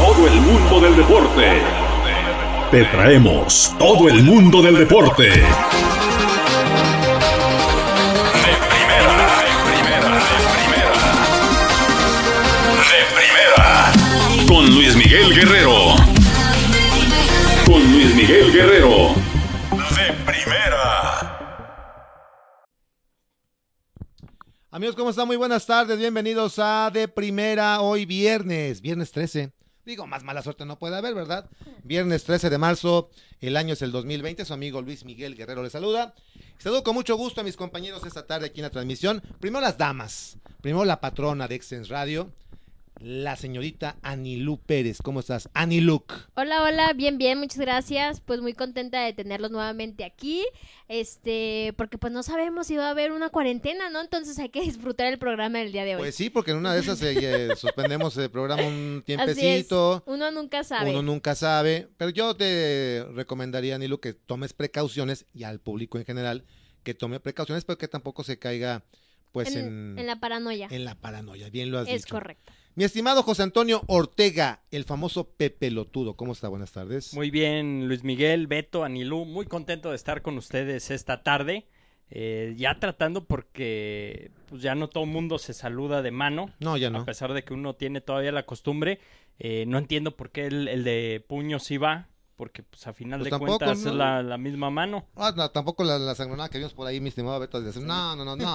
[0.00, 1.60] Todo el mundo del deporte.
[2.70, 5.24] Te traemos todo el mundo del deporte.
[5.24, 5.34] De
[8.70, 10.96] primera, de primera, de primera.
[12.88, 13.68] De primera.
[14.48, 15.96] Con Luis Miguel Guerrero.
[17.66, 19.14] Con Luis Miguel Guerrero.
[19.70, 20.88] De primera.
[24.70, 25.26] Amigos, ¿cómo están?
[25.26, 29.52] Muy buenas tardes, bienvenidos a De Primera, hoy viernes, viernes 13.
[29.84, 31.48] Digo, más mala suerte no puede haber, ¿verdad?
[31.84, 35.70] Viernes 13 de marzo, el año es el 2020, su amigo Luis Miguel Guerrero le
[35.70, 36.14] saluda.
[36.58, 39.22] Saludo con mucho gusto a mis compañeros esta tarde aquí en la transmisión.
[39.40, 42.30] Primero las damas, primero la patrona de Extens Radio,
[43.00, 44.98] la señorita Anilú Pérez.
[45.02, 45.48] ¿Cómo estás?
[45.54, 46.12] Aniluk.
[46.34, 48.20] Hola, hola, bien, bien, muchas gracias.
[48.20, 50.44] Pues muy contenta de tenerlos nuevamente aquí.
[50.86, 54.02] Este, porque pues no sabemos si va a haber una cuarentena, ¿no?
[54.02, 56.02] Entonces hay que disfrutar el programa del día de hoy.
[56.02, 59.96] Pues sí, porque en una de esas eh, suspendemos el programa un tiempecito.
[59.96, 60.02] Es.
[60.12, 60.90] Uno nunca sabe.
[60.90, 61.88] Uno nunca sabe.
[61.96, 66.44] Pero yo te recomendaría, Anilu, que tomes precauciones y al público en general
[66.82, 68.84] que tome precauciones, pero que tampoco se caiga
[69.32, 70.68] pues en, en, en la paranoia.
[70.70, 72.14] En la paranoia, bien lo has es dicho.
[72.14, 72.52] correcto.
[72.76, 76.14] Mi estimado José Antonio Ortega, el famoso Pepe Lotudo.
[76.14, 76.48] ¿Cómo está?
[76.48, 77.12] Buenas tardes.
[77.14, 81.66] Muy bien, Luis Miguel, Beto, Anilú, muy contento de estar con ustedes esta tarde.
[82.12, 86.52] Eh, ya tratando porque pues ya no todo el mundo se saluda de mano.
[86.60, 87.00] No, ya no.
[87.00, 89.00] A pesar de que uno tiene todavía la costumbre.
[89.38, 92.09] Eh, no entiendo por qué el, el de puño sí va.
[92.40, 93.90] Porque pues a final Pues de tampoco, cuentas ¿no?
[93.90, 95.04] es la, la misma mano.
[95.14, 97.60] Ah, no, tampoco la, la sangronada que vimos por ahí, mi estimado Beto.
[97.60, 98.54] de decir, No, no, no, no.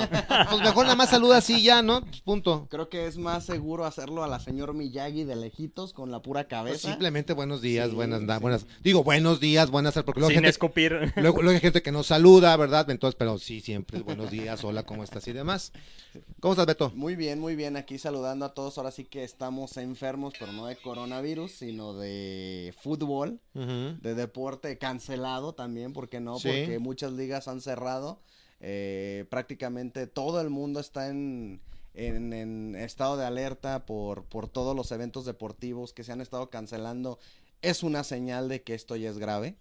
[0.49, 2.01] Pues mejor nada más saluda así ya, ¿no?
[2.01, 2.65] Pues punto.
[2.71, 6.45] Creo que es más seguro hacerlo a la señor Miyagi de lejitos con la pura
[6.45, 6.87] Pues cabeza.
[6.89, 8.41] simplemente buenos días, Sí, buenas, na- sí.
[8.41, 8.65] buenas.
[8.81, 11.13] Digo, buenos días, buenas tardes, porque luego hay Sin gente, escupir.
[11.17, 12.89] luego, luego hay gente que no saluda, ¿verdad?
[12.89, 15.71] Entonces, pero sí, siempre buenos días, hola, ¿cómo estás y demás?
[16.39, 16.91] ¿Cómo estás, Beto?
[16.95, 17.75] Muy bien, muy bien.
[17.77, 18.77] Aquí saludando a todos.
[18.79, 23.39] Ahora sí que estamos enfermos, pero no de coronavirus, sino de fútbol,
[24.01, 26.39] De deporte cancelado también, ¿por qué no?
[26.39, 26.47] Sí.
[26.49, 28.19] Porque muchas ligas han cerrado.
[28.61, 31.59] Eh, prácticamente todo el mundo está en,
[31.93, 36.49] en, en estado de alerta por, por todos los eventos deportivos que se han estado
[36.49, 37.19] cancelando.
[37.61, 39.55] Es una señal de que esto ya es grave.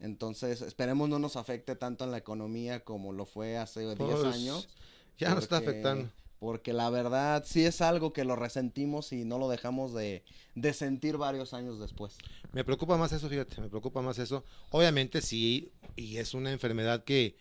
[0.00, 4.24] Entonces, esperemos no nos afecte tanto en la economía como lo fue hace 10 Pues,
[4.24, 4.68] años.
[5.18, 6.08] Ya nos está afectando.
[6.40, 10.24] Porque la verdad sí es algo que lo resentimos y no lo dejamos de,
[10.54, 12.16] de sentir varios años después.
[12.52, 14.42] Me preocupa más eso, fíjate, me preocupa más eso.
[14.70, 17.36] Obviamente sí, y es una enfermedad que,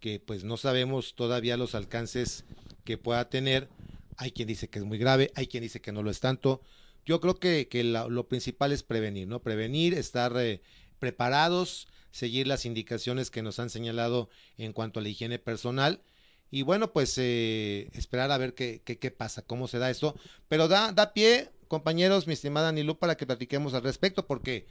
[0.00, 2.44] que pues no sabemos todavía los alcances
[2.84, 3.68] que pueda tener.
[4.16, 6.60] Hay quien dice que es muy grave, hay quien dice que no lo es tanto.
[7.06, 9.40] Yo creo que, que lo principal es prevenir, ¿no?
[9.40, 10.60] Prevenir, estar eh,
[10.98, 14.28] preparados, seguir las indicaciones que nos han señalado
[14.58, 16.02] en cuanto a la higiene personal.
[16.50, 20.16] Y bueno, pues eh, esperar a ver qué, qué, qué pasa, cómo se da esto.
[20.48, 24.66] Pero da, da pie, compañeros, mi estimada Anilú, para que platiquemos al respecto, porque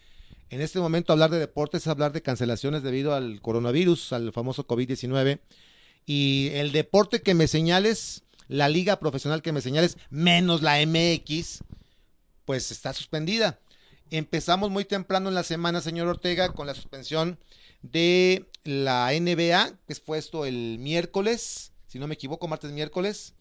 [0.50, 4.68] en este momento hablar de deportes es hablar de cancelaciones debido al coronavirus, al famoso
[4.68, 5.40] COVID-19.
[6.06, 11.64] Y el deporte que me señales, la liga profesional que me señales, menos la MX,
[12.46, 13.60] pues está suspendida.
[14.12, 17.38] Empezamos muy temprano en la semana, señor Ortega, con la suspensión
[17.82, 23.36] de la NBA, que fue esto el miércoles, si no me equivoco, martes, miércoles,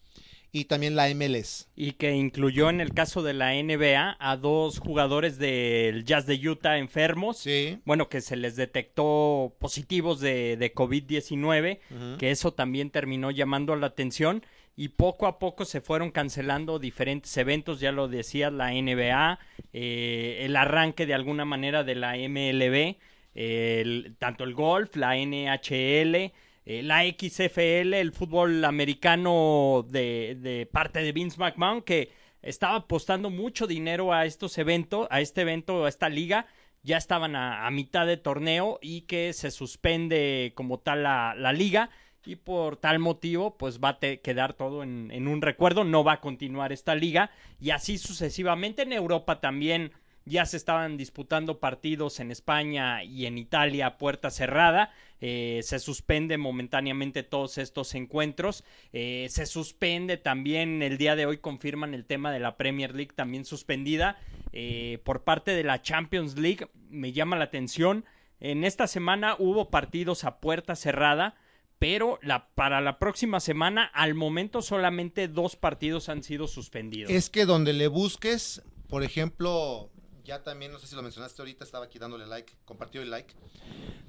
[0.51, 1.67] y también la MLS.
[1.75, 6.35] Y que incluyó en el caso de la NBA a dos jugadores del Jazz de
[6.49, 7.37] Utah enfermos.
[7.37, 7.79] Sí.
[7.85, 12.17] Bueno, que se les detectó positivos de, de COVID-19, Ujú.
[12.17, 14.43] que eso también terminó llamando la atención.
[14.79, 19.37] Y poco a poco se fueron cancelando diferentes eventos, ya lo decía la NBA,
[19.73, 22.97] eh, el arranque de alguna manera de la MLB,
[23.35, 26.31] el- tanto el golf, la NHL,
[26.65, 33.29] eh, la XFL, el fútbol americano de, de parte de Vince McMahon, que estaba apostando
[33.29, 36.47] mucho dinero a estos eventos, a este evento, a esta liga,
[36.83, 41.89] ya estaban a, mitad de torneo y que se suspende como tal la liga
[42.25, 46.13] y por tal motivo pues va a quedar todo en, en un recuerdo, no va
[46.13, 49.91] a continuar esta liga y así sucesivamente en Europa también
[50.25, 55.79] ya se estaban disputando partidos en España y en Italia a puerta cerrada eh, se
[55.79, 58.63] suspende momentáneamente todos estos encuentros.
[58.93, 63.13] Eh, se suspende también el día de hoy, confirman el tema de la Premier League
[63.15, 64.17] también suspendida.
[64.53, 68.05] Eh, por parte de la Champions League, me llama la atención.
[68.39, 71.35] En esta semana hubo partidos a puerta cerrada,
[71.79, 77.09] pero la, para la próxima semana, al momento solamente dos partidos han sido suspendidos.
[77.09, 79.89] Es que donde le busques, por ejemplo,
[80.25, 83.33] ya también, no sé si lo mencionaste ahorita, estaba aquí dándole like, compartió el like.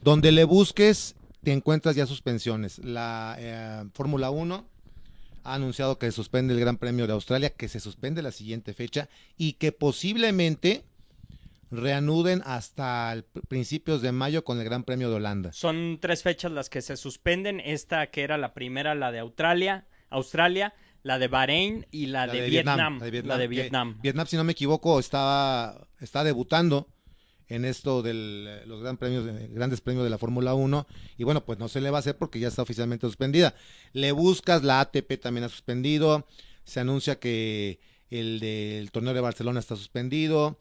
[0.03, 1.15] Donde le busques,
[1.45, 2.79] te encuentras ya suspensiones.
[2.81, 4.67] La eh, Fórmula 1
[5.45, 8.75] ha anunciado que se suspende el Gran Premio de Australia, que se suspende la siguiente
[8.75, 10.85] fecha y que posiblemente
[11.71, 15.53] reanuden hasta el principios de mayo con el Gran Premio de Holanda.
[15.53, 17.61] Son tres fechas las que se suspenden.
[17.61, 22.33] Esta que era la primera, la de Australia, Australia, la de Bahrein y la, La
[22.33, 23.99] de, de Vietnam, Vietnam, la de Vietnam, La de que Vietnam.
[24.03, 26.89] Vietnam, si no me equivoco, está, está debutando
[27.49, 30.87] en esto de los gran premios, de- grandes premios de la Fórmula 1
[31.17, 33.55] y bueno, pues no se le va a hacer porque ya está oficialmente suspendida.
[33.93, 36.27] Le buscas, la ATP también ha suspendido,
[36.65, 37.81] se anuncia que
[38.11, 40.59] el del torneo de Barcelona está suspendido,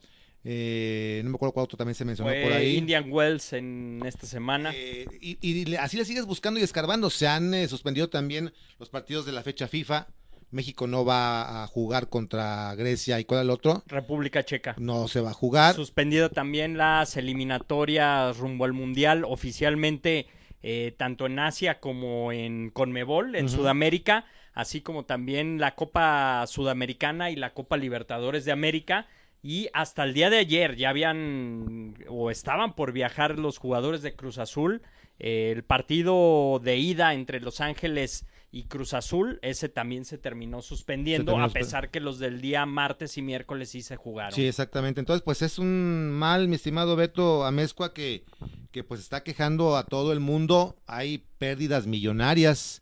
[0.51, 2.75] eh, no me acuerdo cuál otro también se mencionó Fue por ahí.
[2.75, 4.72] Indian Wells en esta semana.
[4.74, 7.12] Eh, y, así le sigues buscando y escarbando.
[7.12, 10.07] Se han eh, suspendido también los partidos de la fecha FIFA.
[10.50, 13.84] México no va a jugar contra Grecia y cuál es el otro.
[13.86, 14.74] República Checa.
[14.80, 15.75] No se va a jugar.
[15.75, 20.25] Suspendido también las eliminatorias rumbo al Mundial oficialmente,
[20.63, 23.50] eh, tanto en Asia como en Conmebol, en.
[23.50, 29.06] Sudamérica, así como también la Copa Sudamericana y la Copa Libertadores de América.
[29.41, 34.15] Y hasta el día de ayer ya habían o estaban por viajar los jugadores de
[34.15, 34.81] Cruz Azul.
[35.19, 40.62] Eh, el partido de ida entre Los Ángeles y Cruz Azul, ese también se terminó
[40.62, 44.33] suspendiendo, terminó a pesar que los del día martes y miércoles sí se jugaron.
[44.33, 45.00] Sí, exactamente.
[45.00, 48.24] Entonces, pues es un mal, mi estimado Beto Amezcua, que,
[48.71, 50.77] que pues está quejando a todo el mundo.
[50.88, 52.81] Hay pérdidas millonarias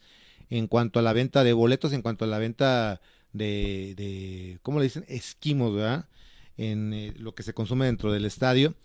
[0.49, 3.01] en cuanto a la venta de boletos, en cuanto a la venta
[3.33, 5.05] de, de ¿cómo le dicen?
[5.09, 6.07] Esquimos, ¿verdad?
[6.57, 8.75] En eh, lo que se consume dentro del estadio.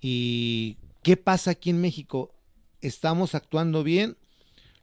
[0.00, 2.34] ¿Y qué pasa aquí en México?
[2.80, 4.16] ¿Estamos actuando bien?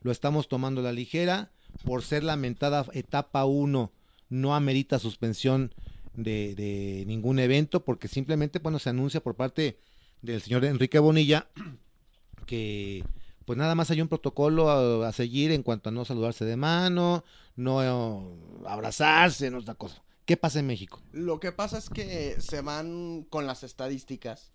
[0.01, 1.51] ¿Lo estamos tomando la ligera?
[1.85, 3.91] Por ser lamentada etapa 1,
[4.29, 5.73] no amerita suspensión
[6.15, 9.77] de, ningún evento, porque simplemente, bueno, se anuncia por parte
[10.21, 11.47] del señor Enrique Bonilla
[12.45, 13.03] que
[13.45, 17.23] pues nada más hay un protocolo a, seguir en cuanto a no saludarse de mano,
[17.55, 20.01] no abrazarse, no otra cosa.
[20.25, 21.01] ¿Qué pasa en México?
[21.11, 24.51] Lo que pasa es que se van con las estadísticas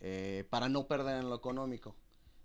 [0.00, 1.94] eh, para no perder en lo económico.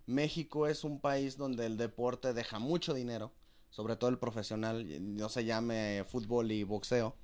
[0.05, 3.31] México es un país donde el deporte deja mucho dinero,
[3.71, 4.85] sobre todo el profesional,
[5.15, 7.15] no se llame fútbol y boxeo.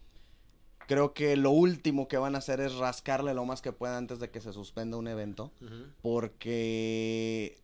[0.87, 4.19] Creo que lo último que van a hacer es rascarle lo más que puedan antes
[4.19, 5.51] de que se suspenda un evento,
[6.01, 7.61] porque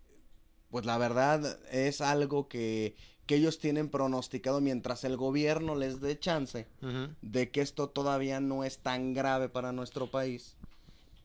[0.69, 6.20] pues la verdad es algo que, que ellos tienen pronosticado mientras el gobierno les dé
[6.20, 6.68] chance
[7.22, 10.56] de que esto todavía no es tan grave para nuestro país,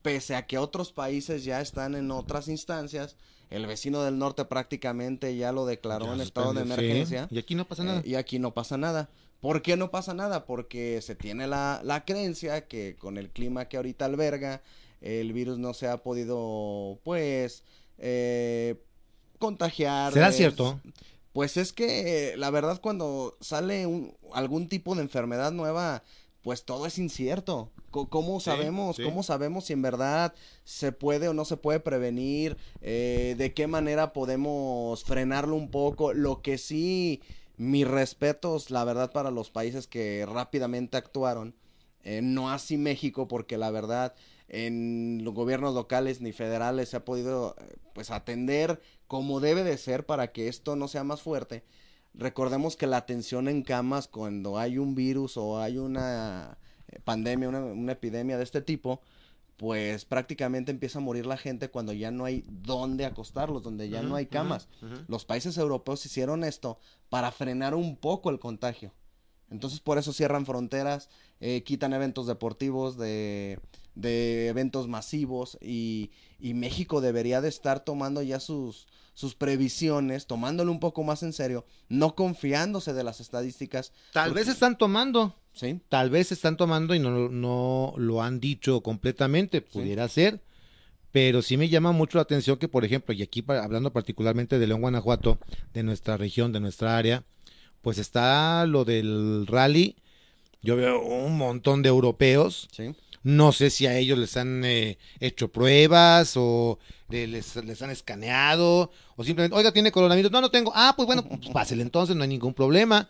[0.02, 3.16] pese a que otros países ya están en otras instancias,
[3.50, 7.28] el vecino del norte prácticamente ya lo declaró Ya en estado de sí, emergencia.
[7.30, 8.00] Y aquí no pasa nada.
[8.00, 9.08] Eh, y aquí no pasa nada.
[9.40, 10.44] ¿Por qué no pasa nada?
[10.44, 14.62] Porque se tiene la, la creencia que con el clima que ahorita alberga,
[15.00, 17.62] el virus no se ha podido, pues,
[17.98, 18.76] eh,
[19.38, 20.12] contagiar.
[20.12, 20.80] ¿Será cierto?
[21.32, 26.02] Pues es que la verdad cuando sale un, algún tipo de enfermedad nueva,
[26.42, 27.70] pues todo es incierto.
[27.90, 28.96] ¿Cómo Sí, sabemos?
[28.96, 29.02] sí.
[29.02, 32.56] ¿Cómo sabemos si en verdad se puede o no se puede prevenir?
[32.80, 36.12] Eh, ¿De qué manera podemos frenarlo un poco?
[36.12, 37.22] Lo que sí,
[37.56, 41.54] mis respetos, la verdad, para los países que rápidamente actuaron.
[42.04, 44.14] Eh, no así México, porque la verdad
[44.48, 49.76] en los gobiernos locales ni federales se ha podido eh, pues atender como debe de
[49.76, 51.64] ser para que esto no sea más fuerte.
[52.14, 57.48] Recordemos que la atención en camas cuando hay un virus o hay una eh, pandemia,
[57.48, 59.02] una, una epidemia de este tipo,
[59.58, 64.02] pues prácticamente empieza a morir la gente cuando ya no hay dónde acostarlos, donde ya
[64.02, 64.68] no hay camas.
[65.08, 66.78] Los países europeos hicieron esto
[67.08, 68.94] para frenar un poco el contagio.
[69.50, 73.58] Entonces por eso cierran fronteras, eh, quitan eventos deportivos de,
[73.98, 80.70] de eventos masivos y, y México debería de estar tomando ya sus, sus previsiones, tomándolo
[80.70, 83.92] un poco más en serio, no confiándose de las estadísticas.
[84.12, 88.38] Tal porque- vez están tomando, Sí, tal vez están tomando y no, no lo han
[88.38, 90.40] dicho completamente, pudiera ser,
[91.10, 94.66] pero sí me llama mucho la atención que, por ejemplo, y aquí hablando particularmente de
[94.68, 95.38] León, Guanajuato,
[95.74, 97.24] de nuestra región, de nuestra área,
[97.82, 99.96] pues está lo del rally,
[100.62, 102.94] yo veo un montón de europeos, sí.
[103.22, 107.90] No sé si a ellos les han eh, hecho pruebas o le- les, les han
[107.90, 110.30] escaneado o simplemente, oiga, tiene coronavirus.
[110.30, 110.72] No, no tengo.
[110.74, 113.08] Ah, pues bueno, pues entonces, no hay ningún problema.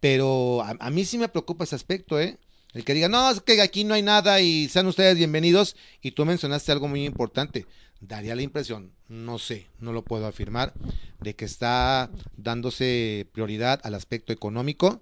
[0.00, 2.38] Pero a, a mí sí me preocupa ese aspecto, ¿eh?
[2.74, 5.76] El que diga, no, es que aquí no hay nada y sean ustedes bienvenidos.
[6.02, 7.66] Y tú mencionaste algo muy importante.
[8.00, 10.74] Daría la impresión, no sé, no lo puedo afirmar,
[11.22, 15.00] de que está dándose prioridad al aspecto económico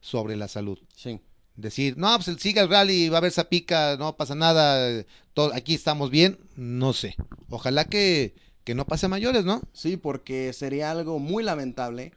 [0.00, 1.18] sobre la salud Sí.
[1.56, 5.74] Decir, no, pues siga el rally, va a haber zapica, no pasa nada, todo, aquí
[5.74, 7.16] estamos bien, no sé.
[7.48, 8.34] Ojalá que,
[8.64, 9.62] que no pase a mayores, ¿no?
[9.72, 12.12] Sí, porque sería algo muy lamentable.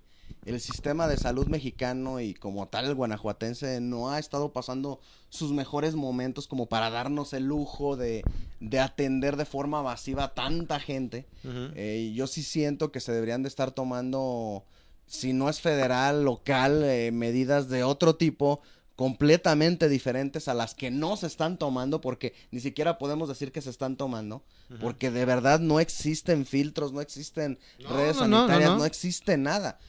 [0.46, 5.52] El sistema de salud mexicano y como tal el guanajuatense no ha estado pasando sus
[5.52, 8.24] mejores momentos como para darnos el lujo de,
[8.60, 11.28] de atender de forma masiva a tanta gente.
[11.76, 14.64] Eh, yo sí siento que se deberían de estar tomando,
[15.08, 18.62] si no es federal, local, eh, medidas de otro tipo
[19.00, 23.62] completamente diferentes a las que no se están tomando porque ni siquiera podemos decir que
[23.62, 24.44] se están tomando
[24.82, 28.80] porque de verdad no existen filtros, no existen No, redes no, sanitarias, no.
[28.80, 29.80] no existe nada.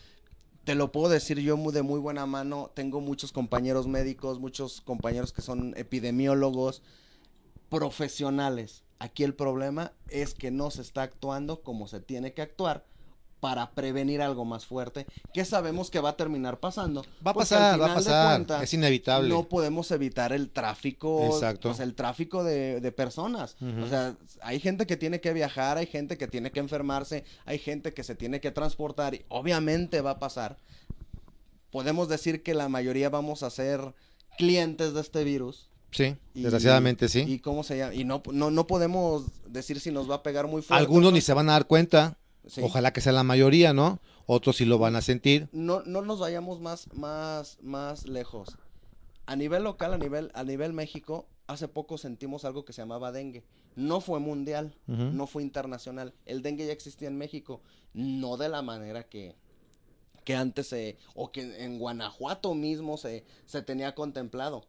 [0.63, 4.81] Te lo puedo decir yo muy de muy buena mano, tengo muchos compañeros médicos, muchos
[4.81, 6.81] compañeros que son epidemiólogos,
[7.69, 8.85] profesionales.
[9.01, 12.85] Aquí el problema es que no se está actuando como se tiene que actuar
[13.41, 17.05] para prevenir algo más fuerte que sabemos que va a terminar pasando.
[17.27, 19.29] Va a pasar, va a pasar, cuentas, es inevitable.
[19.29, 21.69] No podemos evitar el tráfico, Exacto.
[21.71, 23.57] pues, el tráfico de, de personas.
[23.83, 27.59] O sea, hay gente que tiene que viajar, hay gente que tiene que enfermarse, hay
[27.59, 30.59] gente que se tiene que transportar y obviamente va a pasar.
[31.71, 33.95] Podemos decir que la mayoría vamos a ser
[34.37, 35.69] clientes de este virus.
[35.93, 37.21] Sí, y- desgraciadamente sí.
[37.27, 37.95] Y cómo se llama.
[37.95, 40.83] Y no, no, no podemos decir si nos va a pegar muy fuerte.
[40.83, 41.15] Algunos ¿no?
[41.17, 42.17] ni se van a dar cuenta,
[42.47, 42.63] Sí.
[42.65, 44.01] ojalá que sea la mayoría, ¿no?
[44.27, 45.49] Otros sí lo van a sentir.
[45.53, 48.57] no, no nos vayamos más, más, más lejos.
[49.27, 53.13] A nivel local, a nivel, a nivel México, hace poco sentimos algo que se llamaba
[53.13, 53.45] dengue.
[53.77, 56.15] No fue mundial, no fue internacional.
[56.27, 57.61] El dengue ya existía en México,
[57.95, 59.37] no de la manera que,
[60.25, 64.65] que antes se, o que en Guanajuato mismo se, se tenía contemplado.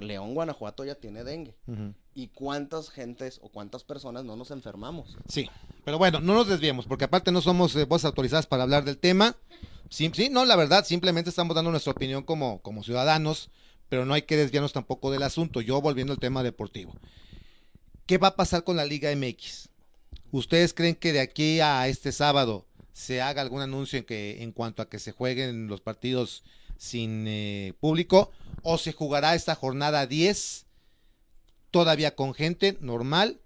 [0.00, 1.54] León, Guanajuato ya tiene dengue.
[2.14, 5.16] ¿Y cuántas gentes o cuántas personas no nos enfermamos?
[5.28, 5.48] Sí,
[5.84, 8.98] pero bueno, no nos desviemos, porque aparte no somos eh, voces autorizadas para hablar del
[8.98, 9.36] tema.
[9.88, 13.50] Sí, sí, no, la verdad, simplemente estamos dando nuestra opinión como, como ciudadanos,
[13.88, 15.60] pero no hay que desviarnos tampoco del asunto.
[15.60, 16.94] Yo volviendo al tema deportivo.
[18.06, 19.68] ¿Qué va a pasar con la Liga MX?
[20.32, 24.52] ¿Ustedes creen que de aquí a este sábado se haga algún anuncio en, que, en
[24.52, 26.42] cuanto a que se jueguen los partidos
[26.76, 28.30] sin eh, público?
[28.62, 30.66] ¿O se jugará esta jornada 10
[31.70, 33.40] todavía con gente normal?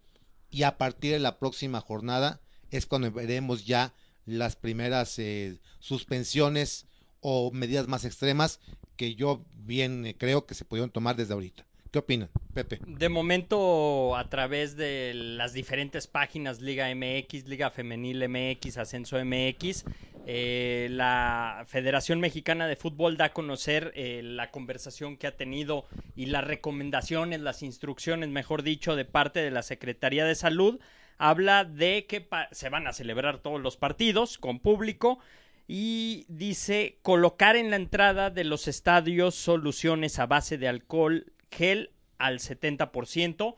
[0.50, 3.92] y a partir de la próxima jornada es cuando veremos ya
[4.24, 6.86] las primeras eh, suspensiones
[7.20, 8.60] o medidas más extremas
[8.96, 11.66] que yo bien eh, creo que se pudieron tomar desde ahorita.
[11.90, 12.80] ¿Qué opinan, Pepe?
[12.86, 19.84] De momento, a través de las diferentes páginas Liga MX, Liga Femenil MX, Ascenso MX,
[20.28, 25.86] eh, la Federación Mexicana de Fútbol da a conocer eh, la conversación que ha tenido
[26.16, 30.80] y las recomendaciones, las instrucciones, mejor dicho, de parte de la Secretaría de Salud.
[31.16, 35.20] Habla de que se van a celebrar todos los partidos con público
[35.68, 41.90] y dice colocar en la entrada de los estadios soluciones a base de alcohol gel
[42.18, 43.54] al 70%.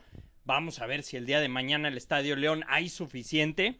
[0.49, 3.75] Vamos a ver si el día de mañana el Estadio León hay suficiente,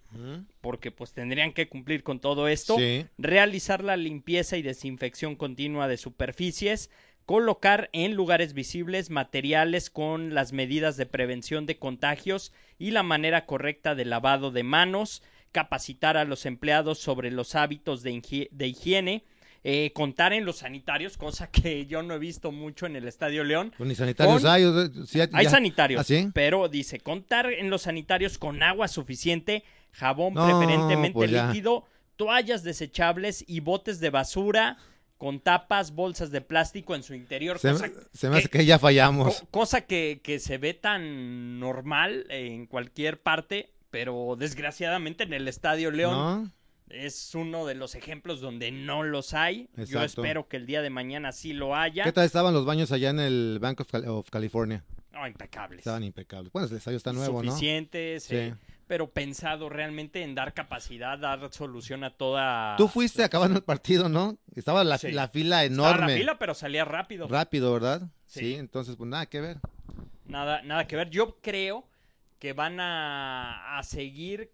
[0.61, 2.77] porque pues tendrían que cumplir con todo esto.
[2.77, 3.07] Sí.
[3.17, 6.91] Realizar la limpieza y desinfección continua de superficies.
[7.25, 13.47] Colocar en lugares visibles materiales con las medidas de prevención de contagios y la manera
[13.47, 15.23] correcta de lavado de manos.
[15.51, 19.23] Capacitar a los empleados sobre los hábitos de, higie- de higiene.
[19.63, 23.43] Eh, contar en los sanitarios, cosa que yo no he visto mucho en el Estadio
[23.43, 23.73] León.
[23.77, 24.63] Pues ni sanitarios Con- hay.
[25.33, 26.29] Hay sanitarios, ¿Ah, sí?
[26.33, 31.85] pero dice contar en los sanitarios con agua suficiente, jabón No, preferentemente pues líquido,
[32.15, 34.77] toallas desechables y botes de basura
[35.17, 38.79] con tapas, bolsas de plástico en su interior, Se, cosa, se me hace que ya
[38.79, 39.41] fallamos.
[39.41, 45.49] co- cosa que, que se ve tan normal en cualquier parte, pero desgraciadamente en el
[45.49, 46.51] Estadio León ¿No?
[46.89, 49.69] Es uno de los ejemplos donde no los hay.
[49.87, 52.03] Yo espero que el día de mañana sí lo haya.
[52.03, 54.83] ¿Qué tal estaban los baños allá en el Bank of, Cal- of California?
[55.11, 55.79] No, impecables.
[55.79, 56.51] Estaban impecables.
[56.53, 57.51] Bueno, el estadio está nuevo, ¿no?
[57.51, 58.35] suficientes, Sí.
[58.35, 58.55] eh,
[58.87, 62.75] pero pensado realmente en dar capacidad, dar solución a toda.
[62.77, 64.37] Tú fuiste acabando el partido, ¿no?
[64.55, 65.11] Estaba la, Sí.
[65.11, 66.13] la fila Estaba enorme.
[66.13, 67.27] la fila, pero salía rápido.
[67.27, 68.03] Rápido, ¿verdad?
[68.25, 68.39] Sí.
[68.39, 68.55] Sí.
[68.55, 69.57] entonces pues nada que ver.
[70.25, 71.09] Nada, nada que ver.
[71.09, 71.87] Yo creo
[72.39, 74.51] que van a, a seguir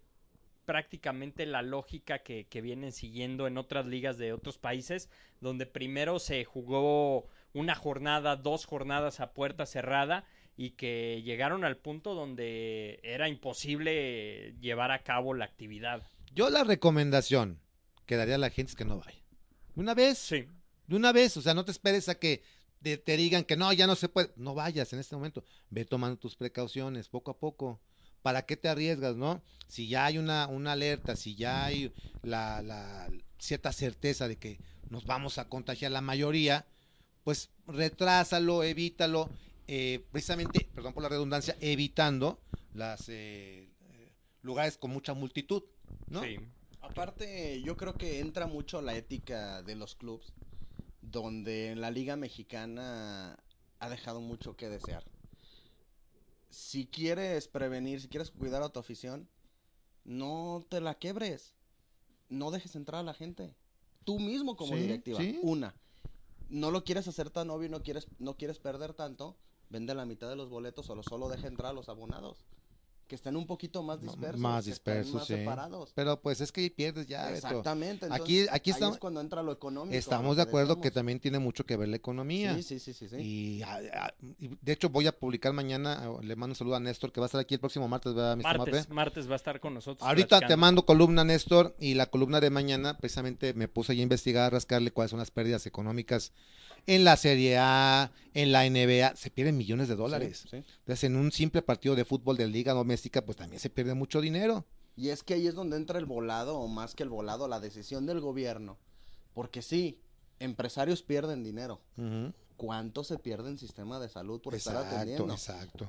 [0.66, 5.08] prácticamente la lógica que, que vienen siguiendo en otras ligas de otros países,
[5.40, 10.24] donde primero se jugó una jornada, dos jornadas a puerta cerrada
[10.58, 16.02] y que llegaron al punto donde era imposible llevar a cabo la actividad.
[16.34, 17.60] Yo la recomendación
[18.04, 19.22] que daría a la gente es que no vaya.
[19.74, 20.46] De una vez, Sí.
[20.86, 22.42] de una vez, o sea, no te esperes a que
[22.82, 24.30] te, te digan que no, ya no se puede.
[24.36, 25.44] No vayas en este momento.
[25.70, 27.80] Ve tomando tus precauciones poco a poco.
[28.26, 29.40] ¿Para qué te arriesgas, no?
[29.68, 31.92] Si ya hay una, una alerta, si ya hay
[32.24, 34.58] la, la cierta certeza de que
[34.90, 36.66] nos vamos a contagiar la mayoría,
[37.22, 39.30] pues retrásalo, evítalo,
[39.68, 42.40] eh, precisamente, perdón por la redundancia, evitando
[42.74, 45.62] las eh, eh, lugares con mucha multitud,
[46.08, 46.24] ¿no?
[46.24, 46.40] Sí.
[46.80, 50.32] Aparte, yo creo que entra mucho la ética de los clubes,
[51.00, 53.38] donde en la Liga Mexicana
[53.78, 55.04] ha dejado mucho que desear.
[56.56, 59.28] Si quieres prevenir, si quieres cuidar a tu afición,
[60.04, 61.52] no te la quebres.
[62.30, 63.54] No dejes entrar a la gente.
[64.04, 65.18] Tú mismo como Sí, directiva.
[65.20, 65.38] sí.
[65.42, 65.74] Una.
[66.48, 69.36] No lo quieres hacer tan obvio y no quieres, no quieres perder tanto.
[69.68, 72.46] Vende la mitad de los boletos o solo deja entrar a los abonados.
[73.06, 74.40] Que estén un poquito más dispersos.
[74.40, 75.34] más dispersos, más sí.
[75.34, 75.92] separados.
[75.94, 77.30] Pero pues es que ahí pierdes ya.
[77.32, 78.06] Exactamente.
[78.06, 79.96] Aquí- entonces, aquí ahí estamos- es cuando entra lo económico.
[79.96, 82.56] Estamos de acuerdo que también tiene mucho que ver la economía.
[82.56, 83.08] Sí, sí, sí, sí.
[83.08, 83.16] sí.
[83.18, 83.62] Y,
[84.40, 87.26] y de hecho voy a publicar mañana, le mando un saludo a Néstor que va
[87.26, 88.42] a estar aquí el próximo martes, ¿verdad, Mr.
[88.42, 88.94] Martes, Mape?
[88.94, 90.06] martes va a estar con nosotros.
[90.08, 94.02] Ahorita te mando columna, Néstor, y la columna de mañana, precisamente me puse ahí a
[94.02, 96.32] investigar, a rascarle cuáles son las pérdidas económicas
[96.86, 100.46] en la Serie A, en la NBA, se pierden millones de dólares.
[100.50, 100.64] Sí, sí.
[100.86, 104.20] Entonces, en un simple partido de fútbol de liga doméstica, pues también se pierde mucho
[104.20, 104.64] dinero.
[104.96, 107.58] Y es que ahí es donde entra el volado, o más que el volado, la
[107.58, 108.78] decisión del gobierno.
[109.34, 109.98] Porque sí,
[110.38, 111.80] empresarios pierden dinero.
[111.96, 112.32] Ujú.
[112.56, 115.32] ¿Cuánto se pierde en sistema de salud por estar Exacto, atendiendo?
[115.34, 115.88] exacto.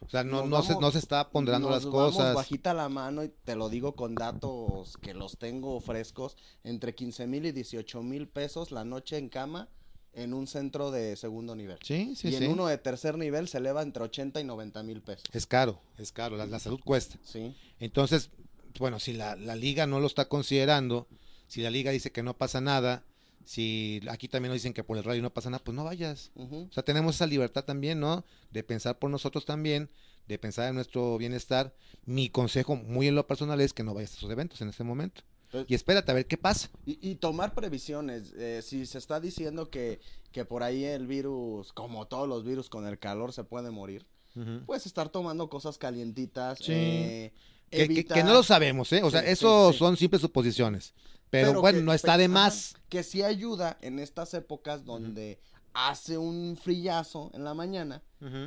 [0.00, 2.34] O sea, no, no, se, vamos- no se está ponderando Nos las vamos cosas.
[2.34, 6.36] bajita la mano y te lo digo con datos que los tengo frescos.
[6.64, 9.68] Entre 15 mil y 18 mil pesos la noche en cama
[10.16, 11.78] en un centro de segundo nivel.
[11.82, 12.44] Sí, sí, y sí.
[12.44, 15.24] en uno de tercer nivel se eleva entre 80 y 90 mil pesos.
[15.32, 17.18] Es caro, es caro, la, la salud cuesta.
[17.22, 17.54] Sí.
[17.78, 18.30] Entonces,
[18.78, 21.06] bueno, si la, la liga no lo está considerando,
[21.46, 23.04] si la liga dice que no pasa nada,
[23.44, 26.32] si aquí también nos dicen que por el radio no pasa nada, pues no vayas.
[26.34, 28.24] O sea, tenemos esa libertad también, ¿no?
[28.50, 29.88] De pensar por nosotros también,
[30.26, 31.72] de pensar en nuestro bienestar.
[32.04, 34.82] Mi consejo, muy en lo personal, es que no vayas a esos eventos en este
[34.82, 35.22] momento.
[35.46, 36.68] Entonces- Y espérate a ver qué pasa.
[36.84, 38.32] Y, y tomar previsiones.
[38.36, 40.00] eh, si se está diciendo que,
[40.32, 44.06] que por ahí el virus, como todos los virus con el calor, se puede morir,
[44.66, 46.58] pues estar tomando cosas calientitas.
[46.58, 46.72] Sí.
[46.72, 47.32] eh,
[47.70, 49.02] Que, que- que no lo sabemos, ¿eh?
[49.02, 49.78] O sea, Sí, eso sí.
[49.78, 50.92] son simples suposiciones.
[51.30, 52.74] Pero, bueno, que- no está de más.
[52.88, 55.40] que sí ayuda en estas épocas donde
[55.78, 58.02] hace un frillazo en la mañana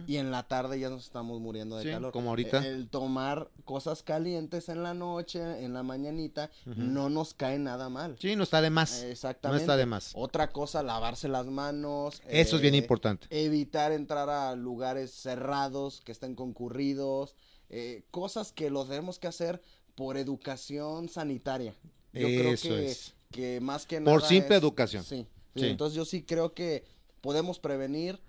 [0.08, 2.12] y en la tarde ya nos estamos muriendo de Sí, calor.
[2.12, 2.66] como ahorita.
[2.66, 8.18] El, tomar cosas calientes en la noche, en la mañanita, no nos cae nada mal.
[8.20, 9.04] Sí, no está de más.
[9.04, 9.58] Exactamente.
[9.60, 10.12] No está de más.
[10.16, 12.22] Otra cosa, lavarse las manos.
[12.28, 13.28] Eso es bien eh, importante.
[13.30, 17.36] Evitar entrar a lugares cerrados que estén concurridos.
[17.70, 19.62] eh, cosas que lo tenemos que hacer
[19.94, 21.76] por educación sanitaria.
[22.14, 23.14] Yo creo que, es.
[23.32, 25.04] que más que Por nada simple es- educación.
[25.04, 25.28] Sí.
[25.54, 26.84] Entonces yo sí creo que
[27.22, 28.20] podemos prevenir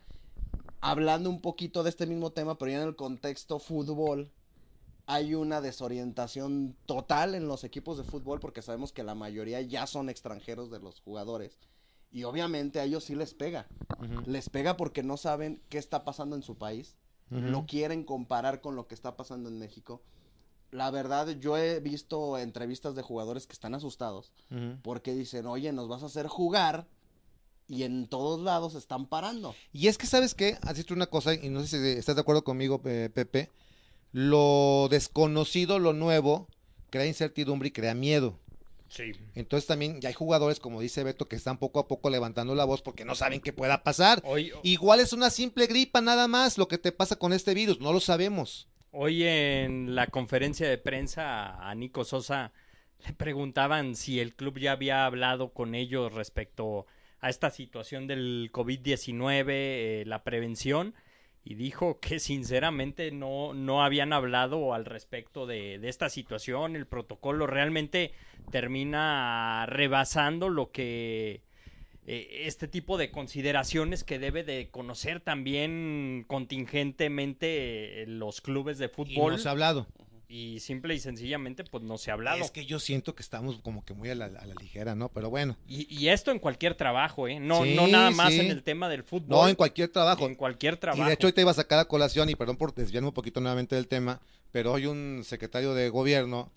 [0.81, 4.31] hablando un poquito de este mismo tema, pero ya en el contexto fútbol
[5.07, 9.87] hay una desorientación total en los equipos de fútbol porque sabemos que la mayoría ya
[9.87, 11.59] son extranjeros de los jugadores
[12.13, 13.67] y obviamente a ellos sí les pega.
[14.27, 16.97] Les pega porque no saben qué está pasando en su país,
[17.31, 20.01] lo quieren comparar con lo que está pasando en México.
[20.73, 24.79] La verdad, yo he visto entrevistas de jugadores que están asustados Ujú.
[24.83, 26.87] porque dicen, oye, nos vas a hacer jugar
[27.71, 29.55] y en todos lados están parando.
[29.73, 30.59] Y es que, ¿sabes qué?
[30.63, 33.49] Has dicho una cosa, y no sé si estás de acuerdo conmigo, eh, Pepe.
[34.13, 36.49] Lo desconocido, lo nuevo,
[36.91, 38.37] crea incertidumbre y crea miedo.
[38.89, 39.13] Sí.
[39.37, 42.65] Entonces también ya hay jugadores, como dice Beto, que están poco a poco levantando la
[42.65, 44.21] voz porque no saben qué pueda pasar.
[44.25, 47.79] Hoy, Igual es una simple gripa nada más lo que te pasa con este virus,
[47.79, 48.67] no lo sabemos.
[48.91, 52.53] Hoy en la conferencia de prensa a Nico Sosa
[53.07, 58.51] le preguntaban si el club ya había hablado con ellos respecto a esta situación del
[58.53, 60.95] COVID-19, eh, la prevención,
[61.45, 66.77] y dijo que sinceramente no, no habían hablado al respecto de, de esta situación.
[66.77, 68.13] El protocolo realmente
[68.51, 71.43] termina rebasando lo que
[72.07, 78.87] eh, este tipo de consideraciones que debe de conocer también contingentemente eh, los clubes de
[78.87, 79.87] Y fútbol no se ha hablado.
[80.31, 82.43] Y simple y sencillamente pues no se ha hablado.
[82.45, 85.09] Es que yo siento que estamos como que muy a la, a la ligera, ¿no?
[85.09, 85.57] Pero bueno.
[85.67, 87.41] y, y esto en cualquier trabajo, ¿eh?
[87.41, 88.39] No, Sí, no nada más sí.
[88.41, 89.29] en el tema del fútbol.
[89.29, 90.27] No, en cualquier trabajo.
[90.27, 91.03] En cualquier trabajo.
[91.03, 93.15] Y de hecho hoy te iba a sacar a colación, y perdón por desviarme un
[93.15, 94.21] poquito nuevamente del tema,
[94.53, 96.53] pero hoy un secretario de gobierno,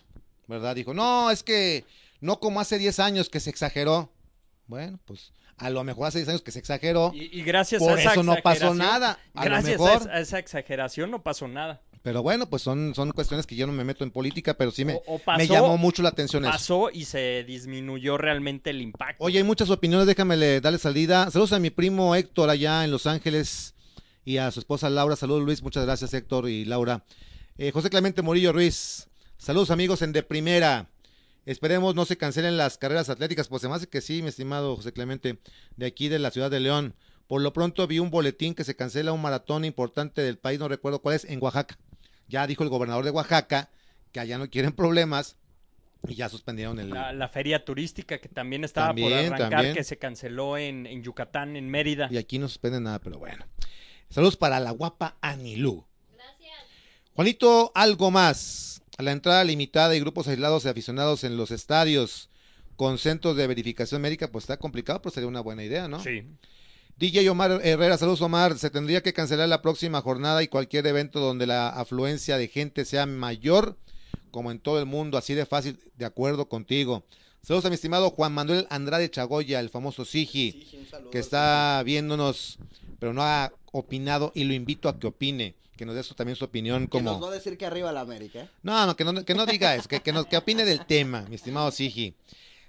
[0.47, 0.75] ¿verdad?
[0.75, 1.83] Dijo, no, es que
[2.21, 4.11] no como hace 10 años que se exageró.
[4.67, 7.11] Bueno, pues a lo mejor hace 10 años que se exageró.
[7.13, 9.17] Y, y gracias Por a esa eso no pasó nada.
[9.33, 11.81] A lo gracias mejor- a esa exageración no pasó nada.
[12.03, 14.83] Pero bueno, pues son, son cuestiones que yo no me meto en política, pero sí
[14.83, 16.51] me, O- o pasó- me llamó mucho la atención eso.
[16.51, 19.23] Pasó y se disminuyó realmente el impacto.
[19.23, 21.31] Oye, hay muchas opiniones, déjame le- darle salida.
[21.31, 23.73] Saludos a mi primo Héctor allá en Los Ángeles
[24.25, 25.15] y a su esposa Laura.
[25.15, 27.05] Saludos Luis, muchas gracias Héctor y Laura.
[27.57, 29.07] Eh, José Clemente Murillo Ruiz.
[29.37, 30.89] Saludos amigos en De Primera.
[31.45, 34.75] Esperemos no se cancelen las carreras atléticas, pues se me hace que sí, mi estimado
[34.75, 35.39] José Clemente,
[35.77, 36.95] de aquí de la ciudad de León.
[37.27, 40.67] Por lo pronto vi un boletín que se cancela un maratón importante del país, no
[40.67, 41.77] recuerdo cuál es, en Oaxaca.
[42.33, 43.69] Ya dijo el gobernador de Oaxaca
[44.11, 45.37] que allá no quieren problemas
[46.07, 46.89] y ya suspendieron el...
[46.89, 49.75] La, la feria turística que también estaba por arrancar, también.
[49.75, 52.07] que se canceló en, en Yucatán, en Mérida.
[52.09, 53.45] Y aquí no suspenden nada, pero bueno.
[54.09, 55.85] Saludos para la guapa Anilú.
[57.13, 58.81] Juanito, algo más.
[58.97, 62.31] La entrada limitada y grupos aislados de aficionados en los estadios
[62.77, 65.99] con centros de verificación médica, pues está complicado, pero sería una buena idea, ¿no?
[65.99, 66.25] Sí.
[66.97, 68.57] DJ Omar Herrera, saludos Omar.
[68.57, 72.85] Se tendría que cancelar la próxima jornada y cualquier evento donde la afluencia de gente
[72.85, 73.77] sea mayor,
[74.31, 77.03] como en todo el mundo, así de fácil, de acuerdo contigo.
[77.41, 80.65] Saludos a mi estimado Juan Manuel Andrade Chagoya, el famoso Sigi,
[81.11, 82.57] que está viéndonos,
[82.99, 86.37] pero no ha opinado y lo invito a que opine, que nos dé su- también
[86.37, 87.25] su opinión Que nos como...
[87.25, 88.41] va a decir que arriba la América.
[88.43, 88.49] ¿eh?
[88.61, 91.25] No, no, que no, que no diga eso, que, que, nos- que opine del tema,
[91.27, 92.13] mi estimado Sigi.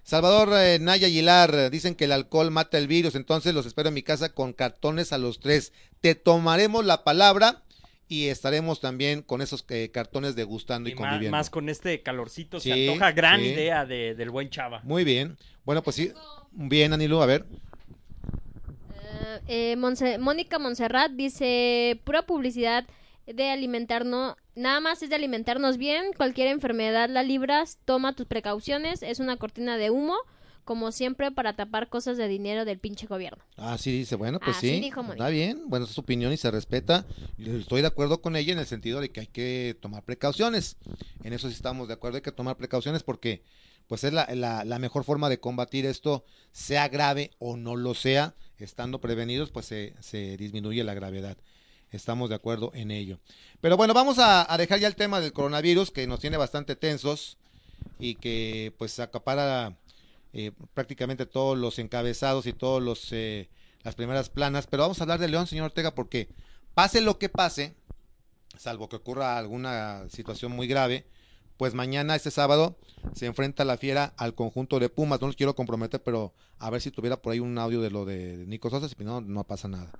[0.05, 3.95] Salvador eh, Naya Aguilar, dicen que el alcohol mata el virus, entonces los espero en
[3.95, 5.73] mi casa con cartones a los tres.
[6.01, 7.63] Te tomaremos la palabra
[8.07, 11.31] y estaremos también con esos eh, cartones degustando y, Y conviviendo.
[11.37, 13.47] más con este calorcito se Sí, antoja gran sí.
[13.47, 14.81] idea de- del buen Chava.
[14.85, 15.39] Muy bien.
[15.65, 16.13] Bueno, pues sí.
[16.53, 17.47] Bien, Anilu, a ver.
[19.47, 22.85] Eh, eh, Monse- Mónica Monserrat dice, pura publicidad
[23.27, 29.03] de alimentarnos, nada más es de alimentarnos bien, cualquier enfermedad la libras, toma tus precauciones,
[29.03, 30.17] es una cortina de humo,
[30.65, 33.45] como siempre para tapar cosas de dinero del pinche gobierno.
[33.57, 34.81] Ah, sí, dice, bueno, pues Así sí.
[34.81, 35.03] dijo.
[35.03, 37.05] Está bien, bueno, es su opinión y se respeta.
[37.39, 40.77] Estoy de acuerdo con ella en el sentido de que hay que tomar precauciones.
[41.23, 43.43] En eso sí estamos de acuerdo, hay que tomar precauciones porque
[43.87, 47.93] pues es la, la, la mejor forma de combatir esto, sea grave o no lo
[47.93, 51.37] sea, estando prevenidos, pues se, se disminuye la gravedad.
[51.95, 53.21] Estamos de acuerdo en ello.
[53.61, 57.39] Pero bueno, vamos a, dejar ya el tema del coronavirus que nos tiene bastante tensos
[58.01, 59.77] y que pues acapara
[60.33, 63.49] eh, prácticamente todos los encabezados y todos los eh,
[63.85, 64.67] las primeras planas.
[64.67, 66.29] Pero vamos a hablar de León, señor Ortega, porque
[66.75, 67.77] pase lo que pase,
[68.59, 71.07] salvo que ocurra alguna situación muy grave,
[71.57, 72.77] pues mañana, este sábado,
[73.15, 75.21] se enfrenta la fiera al conjunto de Pumas.
[75.21, 78.05] No los quiero comprometer, pero a ver si tuviera por ahí un audio de lo
[78.05, 79.93] de Nico Sosa, si no, no pasa nada.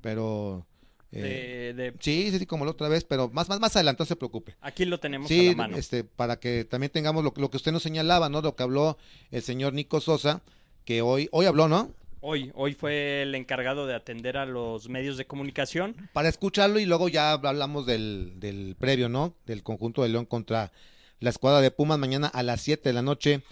[0.00, 0.64] Pero...
[1.12, 4.02] eh, De- de- Sí, sí, sí, como la otra vez, pero más, más, más adelante,
[4.02, 4.56] no se preocupe.
[4.60, 5.76] aquí lo tenemos a Sí, la mano.
[5.76, 8.40] este, para que también tengamos lo, lo que usted nos señalaba, ¿no?
[8.42, 8.96] Lo que habló
[9.30, 10.42] el señor Nico Sosa,
[10.84, 11.90] que hoy, hoy habló, ¿no?
[12.22, 15.96] Hoy, hoy fue el encargado de atender a los medios de comunicación.
[16.12, 19.34] Para escucharlo y luego ya hablamos del, del previo, ¿no?
[19.46, 20.70] Del conjunto de León contra
[21.18, 23.42] la escuadra de Pumas mañana a las 7 de la noche.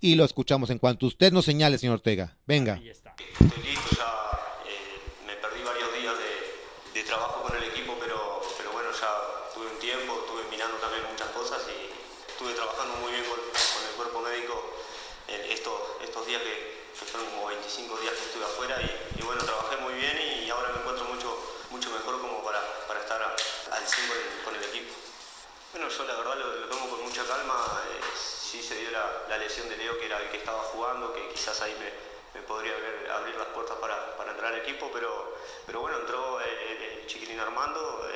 [0.00, 2.36] Y lo escuchamos en cuanto usted nos señale, señor Ortega.
[2.46, 2.74] Venga.
[2.74, 3.10] Ahí está.
[3.18, 4.08] Estoy listo, ya
[4.64, 9.10] eh, me perdí varios días de, de trabajo con el equipo, pero, pero bueno, ya
[9.52, 11.76] tuve un tiempo, estuve mirando también muchas cosas y
[12.32, 14.54] estuve trabajando muy bien con, con el cuerpo médico
[15.28, 16.54] en estos, estos días que,
[16.96, 20.48] que fueron como 25 días que estuve afuera y, y bueno, trabajé muy bien y
[20.48, 21.28] ahora me encuentro mucho,
[21.68, 23.36] mucho mejor como para, para estar a-
[23.76, 24.96] al 100 con el, con el equipo.
[25.76, 27.82] Bueno, yo la verdad lo, tomo con mucha calma.
[27.90, 31.28] eh, sí se dio la, lesión de Leo, que era el que estaba jugando, que
[31.28, 31.74] quizás ahí
[32.34, 32.72] me, podría
[33.14, 35.36] abrir, las puertas para, entrar al equipo, pero,
[35.80, 38.06] bueno, entró el, el- Armando,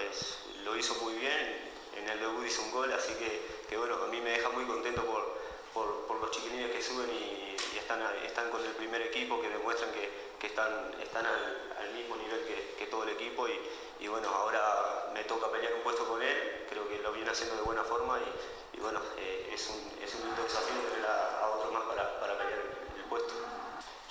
[0.64, 4.20] lo hizo muy bien, en el debut hizo un gol, así que, bueno, a mí
[4.20, 9.40] me deja muy contento por, los chiquilines que suben y, están, con el primer equipo,
[9.40, 15.10] que demuestran que, están, al mismo nivel que, que todo el equipo y, bueno, ahora
[15.14, 18.18] me toca pelear un puesto con él, creo que lo viene haciendo de buena forma
[18.72, 22.20] y, bueno, eh, es, un, es un lindo desafío tener a, a otro más para,
[22.20, 22.60] para pelear
[22.96, 23.32] el, puesto.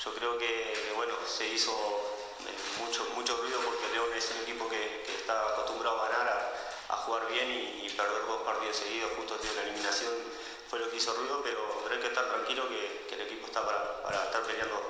[0.04, 4.68] Yo creo que, bueno, se hizo eh, mucho, mucho ruido porque León es un equipo
[4.70, 6.54] que, está acostumbrado a ganar,
[6.90, 10.12] a, jugar bien y, y perder dos partidos seguidos, justo de la eliminación
[10.74, 13.46] fue lo que hizo ruido, pero, pero hay que estar tranquilo que, que el equipo
[13.46, 14.82] está para, para estar peleando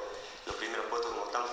[0.46, 1.52] los primeros puestos como estamos.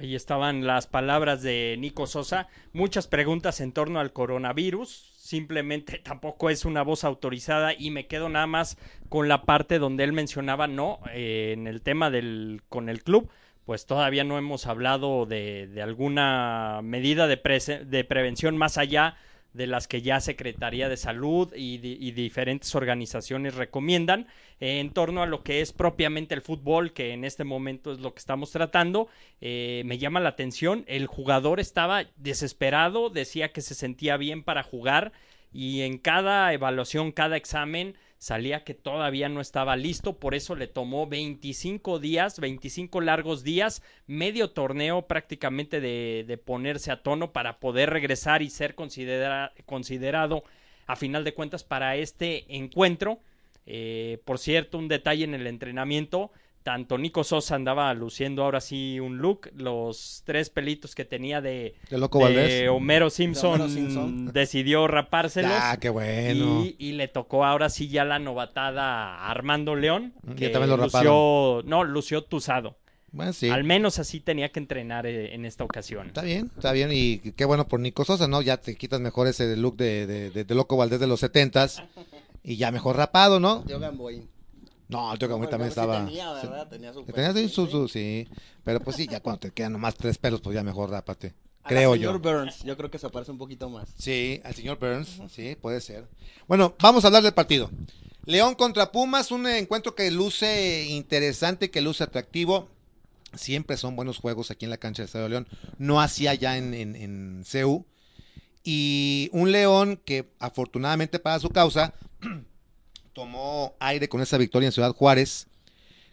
[0.00, 2.48] Ahí estaban las palabras de Nico Sosa.
[2.72, 5.12] Muchas preguntas en torno al coronavirus.
[5.18, 8.78] Simplemente tampoco es una voz autorizada y me quedo nada más
[9.10, 13.28] con la parte donde él mencionaba, no, eh, en el tema del con el club,
[13.66, 19.16] pues todavía no hemos hablado de, alguna medida de, prese- de prevención más allá
[19.54, 21.78] las que ya Secretaría de Salud y
[22.12, 24.26] diferentes organizaciones recomiendan
[24.60, 28.00] eh, en torno a lo que es propiamente el fútbol, que en este momento es
[28.00, 29.08] lo que estamos tratando.
[29.40, 34.62] Eh, me llama la atención, el jugador estaba desesperado, decía que se sentía bien para
[34.62, 35.12] jugar
[35.52, 40.66] y en cada evaluación, cada examen salía que todavía no estaba listo, por eso le
[40.66, 47.58] tomó 25 días, 25 largos días, medio torneo prácticamente de, de ponerse a tono para
[47.58, 50.44] poder regresar y ser considera- considerado
[50.86, 53.20] a final de cuentas para este encuentro.
[53.64, 56.30] Eh, por cierto, un detalle en el entrenamiento,
[56.62, 61.74] tanto Nico Sosa andaba luciendo ahora sí un look, los tres pelitos que tenía de,
[61.90, 62.68] De Loco de.
[62.68, 64.26] Homero Simpson, Homero Simpson.
[64.32, 65.52] decidió rapárselos.
[65.54, 66.64] Ah, qué bueno.
[66.64, 70.12] Y, y le tocó ahora sí ya la novatada a Armando León.
[70.22, 72.76] Mm, Que ya también lo lució, no, lució tusado.
[73.12, 73.48] Bueno, sí.
[73.48, 76.06] Al menos así tenía que entrenar eh, en esta ocasión.
[76.06, 76.90] Está bien, está bien.
[76.92, 78.40] Y qué bueno por Nico Sosa, ¿no?
[78.40, 81.82] Ya te quitas mejor ese look de, de, de- de Loco Valdés de los setentas.
[82.44, 83.66] Y ya mejor rapado, ¿no?
[83.66, 84.28] Yo Gamboín.
[84.90, 86.04] No, el Tío también Sí estaba.
[86.04, 86.68] tenía, ¿verdad?
[86.68, 88.28] Tenía su su, su- sí.
[88.64, 91.34] Pero pues sí, ya cuando te quedan nomás tres pelos, pues ya mejor rápate.
[91.64, 92.08] Creo yo.
[92.12, 93.88] Señor Burns, yo creo que se parece un poquito más.
[93.96, 96.08] Sí, al señor Burns, sí, puede ser.
[96.48, 97.70] Bueno, vamos a hablar del partido.
[98.24, 102.68] León contra Pumas, un encuentro que luce interesante, que luce atractivo.
[103.34, 105.46] Siempre son buenos juegos aquí en la cancha del Estadio León,
[105.78, 107.86] no así allá en, en, en CEU.
[108.64, 111.94] Y un León que afortunadamente para su causa
[113.12, 115.46] tomó aire con esa victoria en Ciudad Juárez.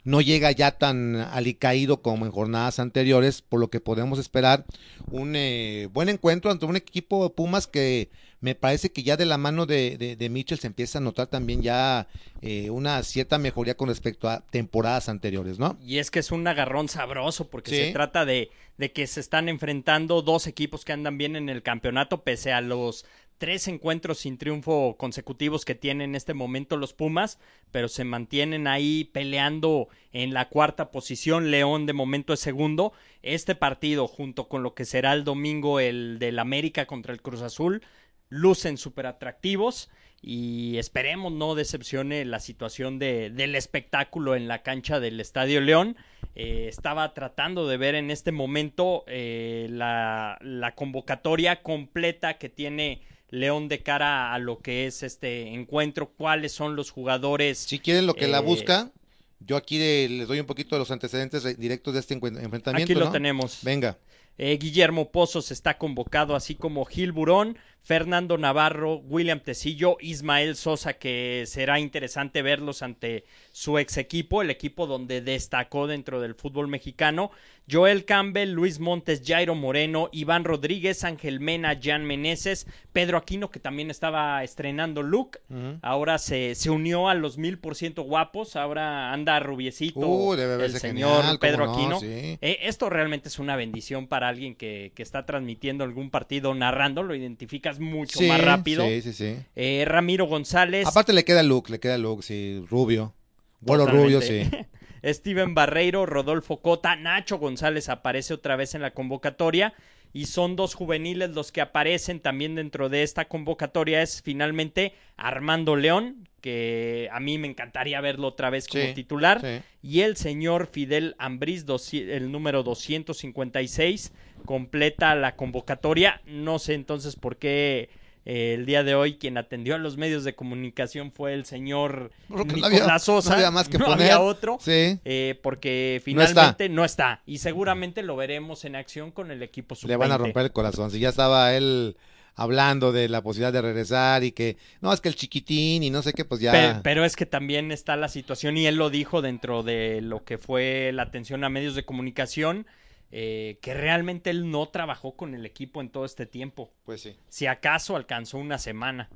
[0.04, 4.64] No llega ya tan alicaído como en jornadas anteriores, por lo que podemos esperar
[5.12, 9.26] un eh, buen encuentro ante un equipo de Pumas que me parece que ya de
[9.26, 12.08] la mano de, de, de Mitchell se empieza a notar también ya
[12.42, 15.78] eh, una cierta mejoría con respecto a temporadas anteriores, ¿no?
[15.82, 17.76] Y es que es un agarrón sabroso porque Sí.
[17.88, 21.64] se trata de, de que se están enfrentando dos equipos que andan bien en el
[21.64, 23.04] campeonato pese a los
[23.38, 27.40] tres encuentros sin triunfo consecutivos que tienen en este momento los Pumas,
[27.72, 31.52] pero se mantienen ahí peleando en la cuarta posición.
[31.52, 32.94] León de momento es segundo.
[33.22, 37.42] Este partido, junto con lo que será el domingo el del América contra el Cruz
[37.42, 37.84] Azul,
[38.30, 39.90] lucen súper atractivos
[40.22, 45.96] y esperemos no decepcione la situación de, del espectáculo en la cancha del Estadio León.
[46.36, 53.02] Eh, estaba tratando de ver en este momento eh, la, la convocatoria completa que tiene
[53.30, 57.58] León de cara a lo que es este encuentro, cuáles son los jugadores.
[57.58, 58.92] Si quieren lo que la Eh, busca,
[59.40, 62.74] yo aquí de- les doy un poquito de los antecedentes de- directos de este enfrentamiento.
[62.92, 63.12] Aquí lo ¿no?
[63.12, 63.60] tenemos.
[63.64, 63.98] Venga.
[64.38, 70.94] Eh, Guillermo Pozos está convocado, así como Gil Burón, Fernando Navarro, William Tecillo, Ismael Sosa,
[70.94, 73.24] que será interesante verlos ante
[73.54, 77.32] su ex equipo, el equipo donde destacó dentro del fútbol mexicano.
[77.70, 83.60] Joel Campbell, Luis Montes, Jairo Moreno, Iván Rodríguez, Ángel Mena, Jan Meneses, Pedro Aquino, que
[83.60, 85.40] también estaba estrenando look.
[85.82, 88.56] Ahora se, se unió a los mil por ciento guapos.
[88.56, 92.00] Ahora anda rubiecito Uh, debe el señor genial, Pedro no, Aquino.
[92.00, 92.38] sí.
[92.42, 97.04] Eh, esto realmente es una bendición para alguien que, que está transmitiendo algún partido narrando,
[97.04, 98.86] lo identificas mucho Sí, más rápido.
[98.86, 99.36] Sí, sí, sí.
[99.56, 100.88] Eh, Ramiro González.
[100.88, 103.14] Aparte le queda look, le queda look, sí, rubio.
[103.60, 104.44] Bueno, rubio, sí.
[105.04, 109.74] Steven Barreiro, Rodolfo Cota, Nacho González aparece otra vez en la convocatoria
[110.14, 115.76] y son dos juveniles los que aparecen también dentro de esta convocatoria es finalmente Armando
[115.76, 119.62] León, que a mí me encantaría verlo otra vez como Sí, titular, sí.
[119.82, 124.14] y el señor Fidel Ambriz, el número 256,
[124.46, 126.22] completa la convocatoria.
[126.26, 127.90] No sé entonces por qué
[128.26, 132.12] eh, el día de hoy quien atendió a los medios de comunicación fue el señor
[132.30, 133.30] Porque no Nicolás había- Sosa.
[133.32, 134.04] no había más que No poner.
[134.12, 134.58] había otro.
[134.62, 135.00] Sí.
[135.04, 136.28] eh, porque No está.
[136.34, 137.22] finalmente no está.
[137.26, 140.52] Y seguramente lo veremos en acción con el equipo sub Le van a romper el
[140.54, 140.92] corazón.
[140.92, 141.98] Si ya estaba él
[142.38, 146.02] hablando de la posibilidad de regresar y que, no, es que el chiquitín y no
[146.04, 146.52] sé qué, pues ya.
[146.52, 150.24] Pe- Pero es que también está la situación, y él lo dijo dentro de lo
[150.24, 152.66] que fue la atención a medios de comunicación,
[153.12, 156.72] eh, que realmente él no trabajó con el equipo en todo este tiempo.
[156.86, 157.16] Pues sí.
[157.28, 159.10] Si acaso alcanzó una semana.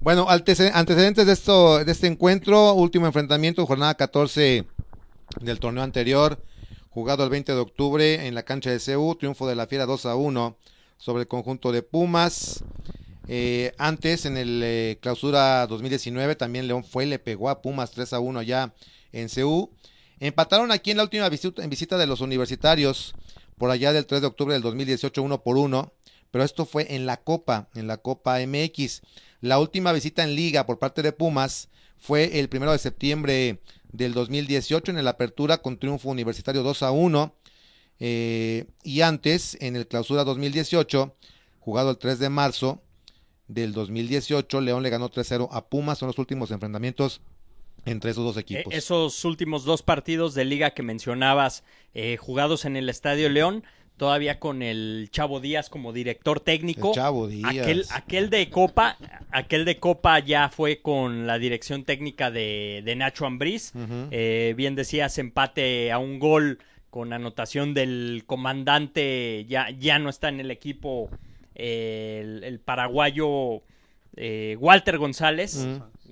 [0.00, 4.64] Bueno, antece- antecedentes de esto, de este encuentro, último enfrentamiento, jornada 14
[5.40, 6.40] del torneo anterior,
[6.90, 10.06] jugado el 20 de octubre en la cancha de CU, triunfo de la Fiera 2
[10.06, 10.56] a 1
[10.98, 12.62] sobre el conjunto de Pumas.
[13.28, 17.90] Eh, antes, en el eh, clausura 2019, también León fue y le pegó a Pumas
[17.92, 18.74] 3 a 1 ya
[19.12, 19.70] en CU.
[20.20, 23.14] Empataron aquí en la última visita, en visita de los universitarios,
[23.56, 25.92] por allá del 3 de octubre del 2018, 1 por 1.
[26.30, 29.02] Pero esto fue en la Copa, en la Copa MX.
[29.40, 33.60] La última visita en liga por parte de Pumas fue el primero de septiembre
[33.92, 37.34] del 2018 en el Apertura con triunfo universitario 2 a 1.
[38.00, 41.14] Eh, y antes, en el Clausura 2018,
[41.60, 42.82] jugado el 3 de marzo,
[43.48, 44.60] del 2018.
[44.60, 45.98] León le ganó 3-0 a Pumas.
[45.98, 47.20] Son los últimos enfrentamientos
[47.86, 48.74] entre esos dos Eh, equipos.
[48.74, 53.64] esos últimos dos partidos de liga que mencionabas, eh, jugados en el Estadio León,
[53.96, 56.88] todavía con el Chavo Díaz como director técnico.
[56.90, 57.50] El Chavo Díaz.
[57.50, 58.98] Aquel, aquel de Copa,
[59.30, 63.72] aquel de Copa ya fue con la dirección técnica de, de Nacho Ambriz.
[64.10, 66.58] Eh, bien decías, empate a un gol
[66.90, 71.10] con anotación del comandante, ya, ya no está en el equipo
[71.54, 73.62] eh, el, el paraguayo
[74.16, 75.66] eh, Walter González.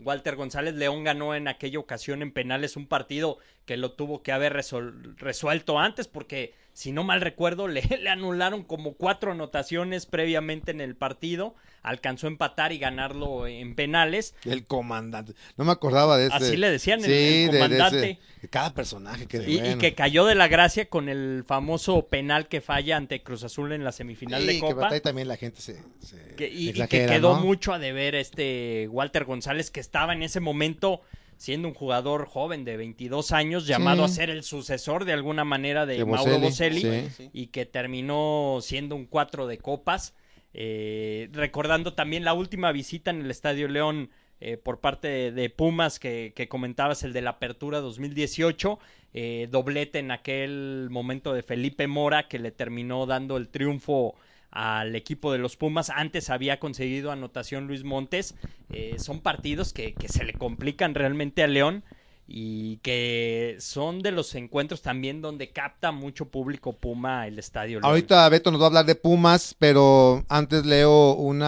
[0.05, 4.31] Walter González León ganó en aquella ocasión en penales un partido que lo tuvo que
[4.31, 10.71] haber resuelto antes porque si no mal recuerdo le, le anularon como cuatro anotaciones previamente
[10.71, 11.57] en el partido,
[11.87, 14.35] alcanzó a empatar y ganarlo en penales.
[14.45, 15.33] El comandante.
[15.57, 16.35] No me acordaba de ese.
[16.37, 18.19] Así le decían, el- Sí, el de- de ese- comandante.
[18.51, 22.49] cada personaje que de Y, y que cayó de la gracia con el famoso penal
[22.49, 24.89] que falla ante Cruz Azul en la semifinal Sí, de que Copa.
[24.91, 27.41] ahí también la gente se, se Que- y, y que quedó ¿no?
[27.41, 31.01] mucho a deber este Walter González, que estaba en ese momento
[31.39, 35.85] siendo un jugador joven de 22 años, llamado a ser el sucesor de alguna manera
[35.85, 37.31] de, De Mauro sí.
[37.33, 40.15] y que terminó siendo un cuatro de copas.
[40.59, 44.09] Eh, recordando también la última visita en el Estadio León
[44.41, 48.79] eh, por parte de, Pumas que, que comentabas, el de la Apertura 2018,
[49.13, 54.15] eh, doblete en aquel momento de Felipe Mora que le terminó dando el triunfo
[54.51, 55.91] al equipo de los Pumas.
[55.91, 58.35] Antes había conseguido anotación Luis Montes.
[58.71, 61.85] Eh, son partidos que, que se le complican realmente a León
[62.29, 67.81] y que son de los encuentros también donde capta mucho público Puma el estadio.
[67.83, 71.43] Ahorita Beto nos va a hablar de Pumas, pero antes leo un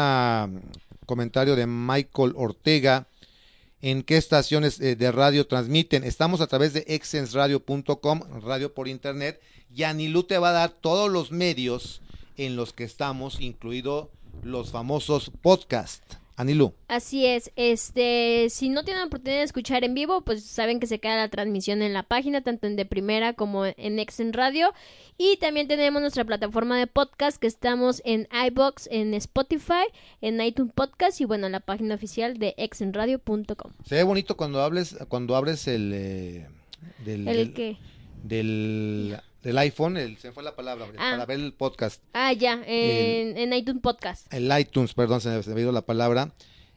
[1.06, 3.06] comentario de Michael Ortega.
[3.80, 6.02] ¿En qué estaciones eh, de radio transmiten?
[6.02, 9.40] Estamos a través de exensradio.com, radio por internet,
[9.72, 12.02] y Anilú te va a dar todos los medios
[12.36, 14.10] en los que estamos, incluido
[14.42, 16.18] los famosos podcasts.
[16.38, 16.72] Anilú.
[16.87, 21.01] Así es, este, si no tienen oportunidad de escuchar en vivo, pues saben que se
[21.01, 24.72] queda la transmisión en la página, tanto en de primera como en Exen Radio.
[25.18, 29.85] Y también tenemos nuestra plataforma de podcast que estamos en iBox, en Spotify,
[30.20, 33.72] en iTunes Podcast y bueno, en la página oficial de exenradio.com.
[33.85, 36.46] Se ve bonito cuando hables, cuando abres el eh,
[37.05, 37.77] del, ¿El del- qué?
[38.22, 41.12] del, del iPhone, el- se me fue la palabra, Ah.
[41.12, 42.03] para ver el podcast.
[42.12, 44.33] Ah, ya, en, en iTunes Podcast.
[44.33, 46.33] el iTunes, perdón, se me, se me ha ido la palabra.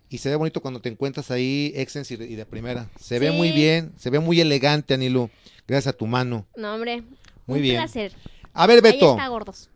[0.10, 2.90] Y se ve bonito cuando te encuentras ahí, Exens y de, y de primera.
[3.00, 5.30] Se ve muy bien, se ve muy elegante, Anilu.
[5.68, 6.46] Gracias a tu mano.
[6.58, 7.04] No, hombre,
[7.48, 7.76] Muy un bien.
[7.78, 8.12] placer.
[8.54, 9.70] A ver, Ahí Beto, está, gordos.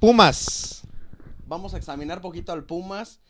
[0.00, 0.82] Pumas.
[1.46, 3.20] Vamos a examinar poquito al Pumas.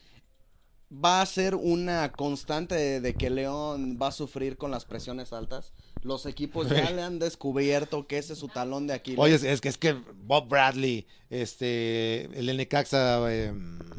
[0.92, 5.32] Va a ser una constante de, de que León va a sufrir con las presiones
[5.32, 5.72] altas.
[6.02, 9.18] Los equipos ya le han descubierto que ese es su talón de Aquiles.
[9.18, 13.52] Oye, es, es que es que Bob Bradley, este, el Necaxa, eh,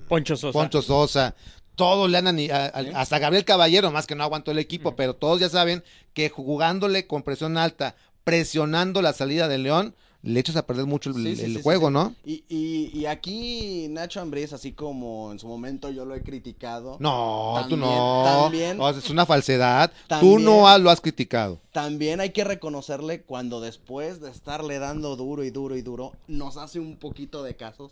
[0.07, 0.51] Poncho Sosa.
[0.53, 1.33] Poncho Sosa,
[1.75, 2.89] todos le han ani- a- a- Sí.
[2.93, 7.07] hasta Gabriel Caballero, más que no aguantó el equipo, pero todos ya saben que jugándole
[7.07, 11.35] con presión alta, presionando la salida de León, le echas a perder mucho el, Sí,
[11.35, 11.89] sí, el sí, sí, juego.
[11.91, 12.15] ¿no?
[12.25, 16.95] Y, y, y aquí Nacho Ambriz, así como en su momento yo lo he criticado.
[16.99, 18.23] No, tú no.
[18.25, 19.91] también- No, es una falsedad.
[20.21, 21.59] Tú no ha- lo has criticado.
[21.73, 26.57] También hay que reconocerle cuando después de estarle dando duro y duro y duro, nos
[26.57, 27.91] hace un poquito de casos.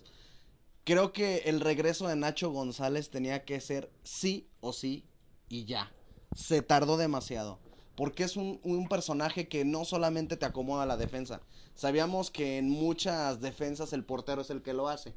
[0.83, 5.03] Creo que el regreso de Nacho González tenía que ser sí o sí
[5.49, 5.91] y ya.
[6.35, 7.59] Se tardó demasiado.
[7.95, 11.41] Porque es un, un personaje que no solamente te acomoda la defensa.
[11.75, 15.13] Sabíamos que en muchas defensas el portero es el que lo hace.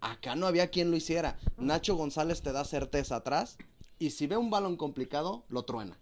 [0.00, 1.38] Acá no había quien lo hiciera.
[1.56, 3.56] Nacho González te da certeza atrás
[3.98, 5.98] y si ve un balón complicado, lo truena.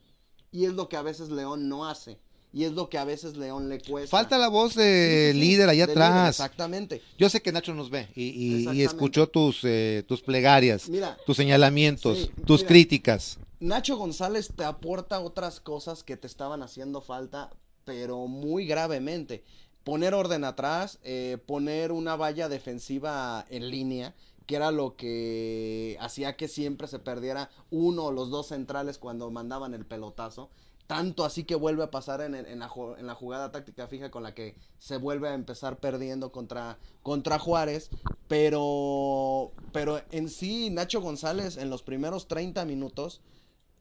[0.52, 2.18] Y es lo que a veces León no hace.
[2.52, 4.16] Y es lo que a veces León le cuesta.
[4.16, 6.30] Falta la voz de sí, sí, líder allá de líder, atrás.
[6.30, 7.02] exactamente.
[7.18, 11.36] Yo sé que Nacho nos ve y, y- escuchó tus, eh, tus plegarias, Mira, tus
[11.36, 12.68] señalamientos, Sí, tus mira.
[12.68, 13.38] críticas.
[13.58, 17.50] Nacho González te aporta otras cosas que te estaban haciendo falta,
[17.86, 19.44] pero muy gravemente.
[19.82, 24.14] Poner orden atrás, eh, poner una valla defensiva en línea,
[24.44, 29.30] que era lo que hacía que siempre se perdiera uno o los dos centrales cuando
[29.30, 30.50] mandaban el pelotazo.
[30.86, 34.34] Tanto así que vuelve a pasar en, la, en la jugada táctica fija con la
[34.34, 37.88] que se vuelve a empezar perdiendo contra, contra Juárez.
[38.28, 43.22] Pero, pero en sí, Nacho González en los primeros 30 minutos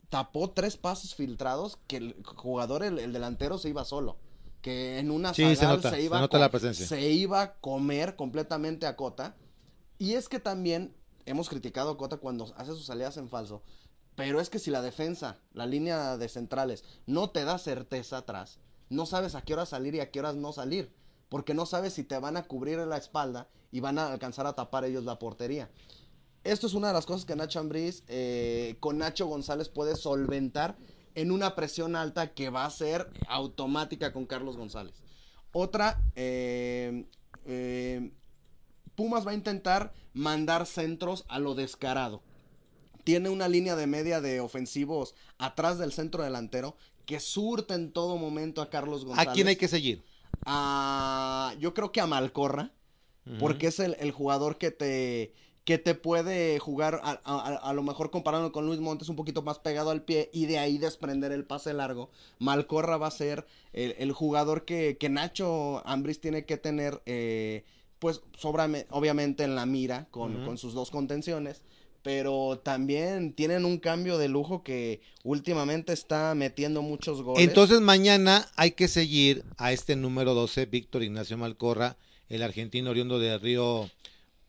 [0.09, 4.17] tapó tres pasos filtrados que el jugador, el, el delantero, se iba solo.
[4.61, 6.87] Que en una Sí, se zagal nota, se iba a nota co- la presencia.
[6.87, 9.35] se iba a comer completamente a Cota.
[9.99, 13.61] Y es que también hemos criticado a Cota cuando hace sus salidas en falso.
[14.15, 18.59] Pero es que si la defensa, la línea de centrales, no te da certeza atrás,
[18.89, 20.91] no sabes a qué horas salir y a qué horas no salir.
[21.29, 24.47] Porque no sabes si te van a cubrir en la espalda y van a alcanzar
[24.47, 25.69] a tapar ellos la portería.
[26.45, 30.77] Esto es una de las cosas que Nacho Ambriz eh, con Nacho González puede solventar
[31.15, 34.95] en una presión alta que va a ser automática con Carlos González.
[35.51, 37.05] Otra, eh,
[37.45, 38.11] eh,
[38.95, 42.21] Pumas va a intentar mandar centros a lo descarado.
[43.03, 46.75] Tiene una línea de media de ofensivos atrás del centro delantero
[47.05, 49.29] que surte en todo momento a Carlos González.
[49.29, 50.03] ¿A quién hay que seguir?
[50.45, 52.71] A- yo creo que a Malcorra,
[53.39, 55.33] porque es el, el jugador que te,
[55.65, 59.41] que te puede jugar, a, a- a lo mejor comparando con Luis Montes, un poquito
[59.41, 62.09] más pegado al pie y de ahí desprender el pase largo.
[62.39, 67.63] Malcorra va a ser el, el jugador que, que Nacho Ambris tiene que tener, eh,
[67.99, 71.63] pues, sobrame- obviamente en la mira con, con sus dos contenciones.
[72.03, 77.43] Pero también tienen un cambio de lujo que últimamente está metiendo muchos goles.
[77.43, 81.97] Entonces mañana hay que seguir a este número 12, Víctor Ignacio Malcorra,
[82.29, 83.89] el argentino oriundo de Río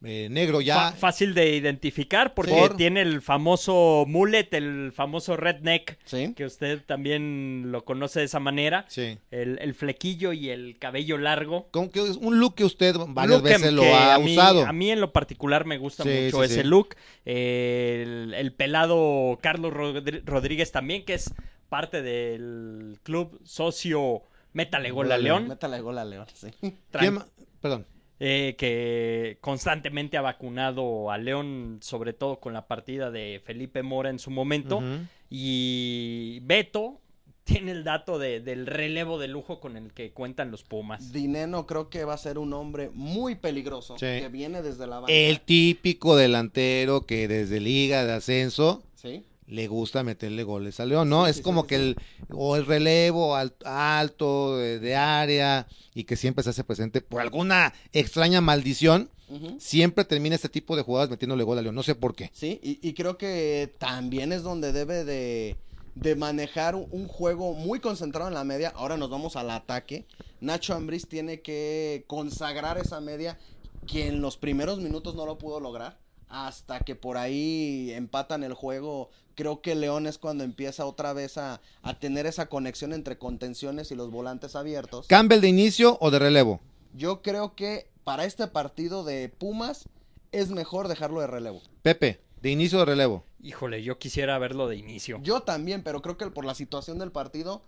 [0.07, 0.61] eh, Negro.
[0.61, 6.33] Ya fácil de identificar porque Por- tiene el famoso mullet, el famoso redneck, Sí.
[6.35, 8.85] que usted también lo conoce de esa manera.
[8.89, 9.19] Sí.
[9.31, 11.69] El, el flequillo y el cabello largo.
[11.71, 14.33] como que es un look que usted varias Look que- veces lo ha a mí-
[14.33, 14.65] usado.
[14.67, 16.69] A mí en lo particular me gusta Sí, mucho sí, ese sí.
[16.69, 16.95] look.
[17.25, 21.35] Eh, el, el pelado Carlos Rodri- Rodríguez también, que es
[21.69, 25.49] parte del club socio Métale Gol a León.
[25.49, 26.49] Métale gol a León, sí.
[26.91, 27.27] Tran- ¿Quién ma-
[27.61, 27.87] Perdón.
[28.19, 34.11] Eh, que constantemente ha vacunado a León, sobre todo con la partida de Felipe Mora
[34.11, 34.83] en su momento.
[35.29, 37.01] Y Beto
[37.45, 41.13] tiene el dato de- del relevo de lujo con el que cuentan los Pumas.
[41.13, 44.07] Dineno creo que va a ser un hombre muy peligroso, Sí.
[44.07, 45.13] que viene desde la banca.
[45.13, 49.23] El típico delantero que desde liga de ascenso Sí.
[49.47, 51.25] Le gusta meterle goles a León, ¿no?
[51.25, 51.97] Sí, es sí, como sí, que el
[52.31, 57.21] o el relevo al- alto de, de área y que siempre se hace presente por
[57.21, 59.11] alguna extraña maldición,
[59.59, 62.31] siempre termina este tipo de jugadas metiéndole gol a León, no sé por qué.
[62.33, 65.57] Sí, y, y creo que también es donde debe de,
[65.95, 68.73] de manejar un, un juego muy concentrado en la media.
[68.77, 70.07] Ahora nos vamos al ataque.
[70.41, 73.39] Nacho Ambriz tiene que consagrar esa media
[73.87, 75.99] que en los primeros minutos no lo pudo lograr.
[76.29, 79.11] Hasta que por ahí empatan el juego.
[79.35, 83.91] Creo que León es cuando empieza otra vez a, a tener esa conexión entre contenciones
[83.91, 85.07] y los volantes abiertos.
[85.07, 86.61] ¿Campbell de inicio o de relevo?
[86.95, 89.89] Yo creo que para este partido de Pumas
[90.33, 91.61] es mejor dejarlo de relevo.
[91.83, 93.25] Pepe, de inicio o de relevo.
[93.43, 95.19] Híjole, yo quisiera verlo de inicio.
[95.23, 97.63] Yo también, pero creo que por la situación del partido,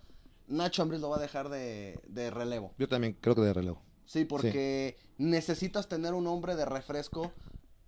[0.47, 2.73] Nacho Ambriz lo va a dejar de, de relevo.
[2.77, 3.81] Yo también creo que de relevo.
[4.05, 7.31] Sí, porque necesitas tener un hombre de refresco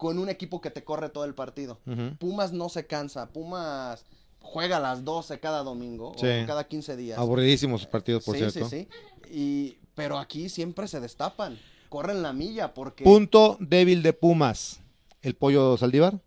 [0.02, 1.78] con un equipo que te corre todo el partido.
[2.18, 4.04] Pumas no se cansa, Pumas
[4.41, 6.26] juega a las 12 cada domingo Sí.
[6.26, 7.20] o cada 15 días.
[7.20, 8.68] Aburridísimos sus partidos, por sí, cierto.
[8.68, 9.30] sí, sí.
[9.32, 14.80] Y, pero aquí siempre se destapan, corren la milla porque Punto débil de Pumas.
[15.22, 16.20] ¿El pollo Saldívar?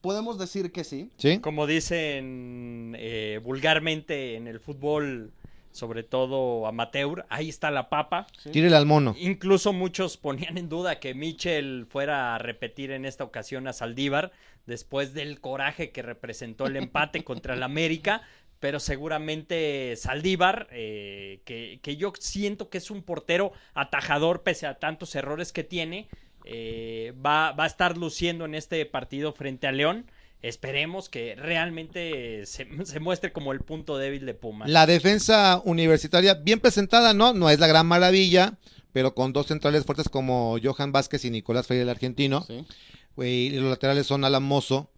[0.00, 1.10] podemos decir que sí.
[1.18, 1.40] ¿Sí?
[1.40, 5.30] Como dicen eh, vulgarmente en el fútbol,
[5.74, 8.28] sobre todo amateur, ahí está la papa.
[8.52, 9.16] Tírele al mono.
[9.18, 14.30] Incluso muchos ponían en duda que Michel fuera a repetir en esta ocasión a Saldívar
[14.66, 18.22] después del coraje que representó el empate contra el América.
[18.60, 24.78] Pero seguramente Saldívar, eh, que, que yo siento que es un portero atajador pese a
[24.78, 26.08] tantos errores que tiene,
[26.44, 30.06] eh, va, va a estar luciendo en este partido frente a León.
[30.44, 34.68] Esperemos que realmente se, se muestre como el punto débil de Pumas.
[34.68, 37.32] La defensa universitaria, bien presentada, ¿no?
[37.32, 38.58] No es la gran maravilla,
[38.92, 42.42] pero con dos centrales fuertes como Johan Vázquez y Nicolás Freire, el argentino.
[42.42, 42.62] Sí.
[43.16, 44.90] Y los laterales son Alan Mozo,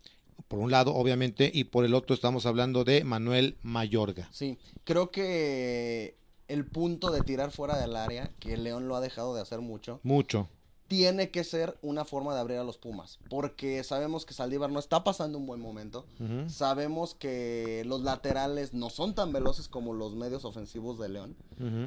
[0.49, 4.29] por un lado, obviamente, y por el otro estamos hablando de Manuel Mayorga.
[4.33, 6.17] Sí, creo que
[6.49, 10.01] el punto de tirar fuera del área, que León lo ha dejado de hacer mucho,
[10.03, 10.49] Mucho.
[10.89, 14.79] Tiene que ser una forma de abrir a los Pumas, porque sabemos que Saldívar no
[14.79, 16.05] está pasando un buen momento,
[16.49, 21.37] sabemos que los laterales no son tan veloces como los medios ofensivos de León.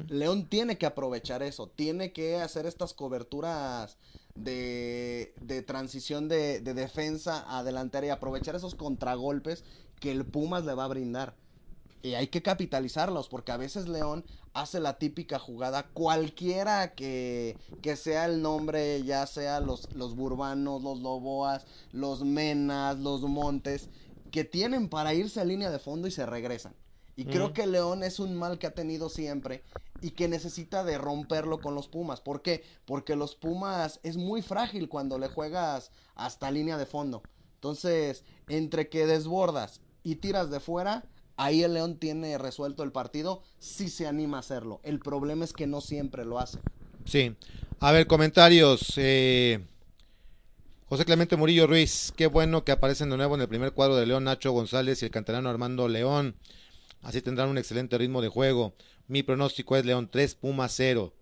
[0.08, 3.96] León tiene que aprovechar eso, tiene que hacer estas coberturas
[4.34, 9.64] de, de transición de, de defensa a delantera y aprovechar esos contragolpes
[9.98, 11.34] que el Pumas le va a brindar.
[12.02, 17.96] Y hay que capitalizarlos, porque a veces León hace la típica jugada, cualquiera que, que
[17.96, 23.88] sea el nombre, ya sea los, los Burbanos, los Loboas, los Menas, los Montes,
[24.30, 26.74] que tienen para irse a línea de fondo y se regresan.
[27.16, 29.62] Y creo que León es un mal que ha tenido siempre
[30.00, 32.22] y que necesita de romperlo con los Pumas.
[32.22, 32.64] ¿Por qué?
[32.86, 37.22] Porque los Pumas es muy frágil cuando le juegas hasta línea de fondo.
[37.56, 41.04] Entonces, entre que desbordas y tiras de fuera,
[41.40, 44.80] ahí el León tiene resuelto el partido si se anima a hacerlo.
[44.84, 46.58] El problema es que no siempre lo hace.
[47.06, 47.34] Sí.
[47.80, 48.92] A ver, comentarios.
[48.96, 49.60] eh,
[50.86, 54.06] José Clemente Murillo Ruiz, qué bueno que aparecen de nuevo en el primer cuadro de
[54.06, 56.34] León Nacho González y el canterano Armando León.
[57.02, 58.74] Así tendrán un excelente ritmo de juego.
[59.08, 61.14] Mi pronóstico es León 3, Puma 0.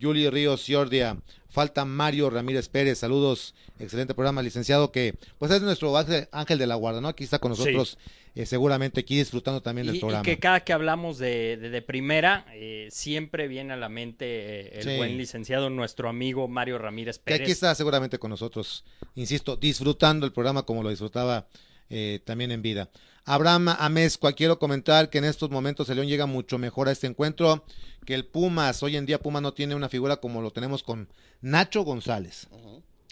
[0.00, 1.16] Juli Ríos Ciordia,
[1.48, 6.66] falta Mario Ramírez Pérez, saludos, excelente programa, licenciado, que pues es nuestro ángel, ángel de
[6.66, 7.08] la guarda, ¿no?
[7.08, 7.98] Aquí está con nosotros,
[8.34, 10.22] eh, seguramente aquí disfrutando también del Y, y programa.
[10.22, 14.70] que cada que hablamos de, de- de primera, eh, siempre viene a la mente eh,
[14.80, 14.96] el Sí.
[14.96, 17.40] buen licenciado, nuestro amigo Mario Ramírez que Pérez.
[17.42, 18.84] aquí está seguramente con nosotros,
[19.14, 21.46] insisto, disfrutando el programa como lo disfrutaba
[21.90, 22.90] eh, también en vida.
[23.32, 27.06] Abraham Amezcua, quiero comentar que en estos momentos el León llega mucho mejor a este
[27.06, 27.62] encuentro
[28.06, 28.82] que el Pumas.
[28.82, 31.10] Hoy en día Pumas no tiene una figura como lo tenemos con
[31.42, 32.48] Nacho González.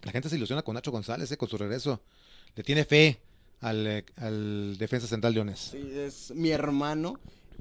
[0.05, 2.01] La gente se ilusiona con Nacho González, eh, con su regreso.
[2.55, 3.21] Le tiene fe
[3.61, 5.59] al, eh, al defensa central Leones.
[5.73, 7.21] Sí, es mi hermano.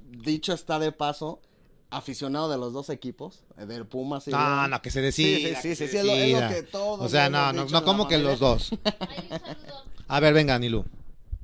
[0.09, 1.41] Dicho está de paso,
[1.89, 4.69] aficionado de los dos equipos, eh, del Pumas y No, León.
[4.69, 5.27] no, que se decida.
[5.27, 6.49] Sí, sí, sí, que sí, se sí, es lo- es lo decida.
[6.55, 8.69] que todos O sea, no, no, no, como que los dos.
[10.07, 10.85] A ver, venga, Nilu.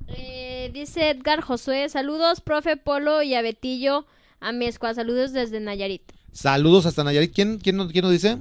[0.08, 4.06] Eh, dice Edgar Josué, saludos, profe Polo y a Betillo
[4.40, 6.02] Amezcua, saludos desde Nayarit.
[6.32, 7.34] Saludos hasta Nayarit.
[7.34, 8.38] ¿Quién, quién, nos- quién nos dice?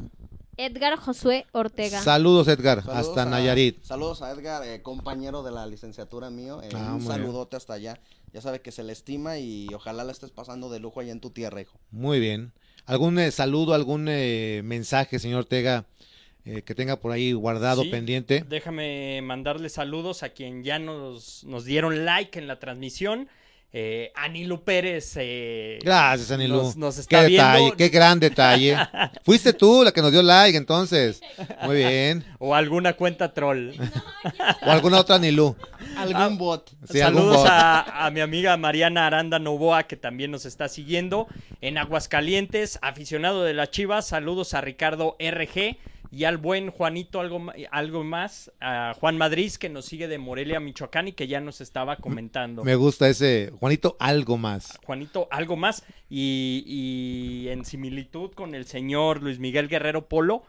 [0.56, 2.00] Edgar Josué Ortega.
[2.02, 3.82] Saludos, Edgar, Saludos hasta a- Nayarit.
[3.82, 6.62] Saludos a Edgar, eh, compañero de la licenciatura mío.
[6.62, 7.12] eh, Ah, un muy bien.
[7.12, 7.98] saludote hasta allá.
[8.32, 11.20] Ya sabe que se le estima y ojalá la estés pasando de lujo allá en
[11.20, 11.78] tu tierra, hijo.
[11.90, 12.52] Muy bien.
[12.86, 15.86] ¿Algún eh, saludo, algún eh, mensaje, señor Ortega,
[16.56, 18.44] eh, que tenga por ahí guardado, Sí, pendiente?
[18.48, 23.28] Déjame mandarle saludos a quien ya nos, nos dieron like en la transmisión.
[23.72, 25.12] Eh, Anilu Pérez.
[25.16, 26.56] eh, Gracias, Anilú.
[26.56, 27.46] Nos, nos está qué viendo.
[27.52, 28.76] detalle, qué gran detalle.
[29.24, 31.20] Fuiste tú la que nos dio like, entonces.
[31.62, 32.24] Muy bien.
[32.40, 33.70] O alguna cuenta troll.
[34.66, 35.54] O alguna otra Anilú.
[35.96, 36.68] Algún bot.
[36.90, 37.48] Sí, algún Saludos bot.
[37.48, 41.28] a, a mi amiga Mariana Aranda Novoa, que también nos está siguiendo
[41.60, 44.08] en Aguascalientes, aficionado de las Chivas.
[44.08, 45.76] Saludos a Ricardo RG
[46.12, 50.18] y al buen Juanito, algo, ma- algo más, a Juan Madrid, que nos sigue de
[50.18, 52.64] Morelia, Michoacán y que ya nos estaba comentando.
[52.64, 53.52] Me gusta ese.
[53.60, 54.78] Juanito, algo más.
[54.84, 55.84] Juanito, algo más.
[56.08, 60.42] Y, y en similitud con el señor Luis Miguel Guerrero Polo,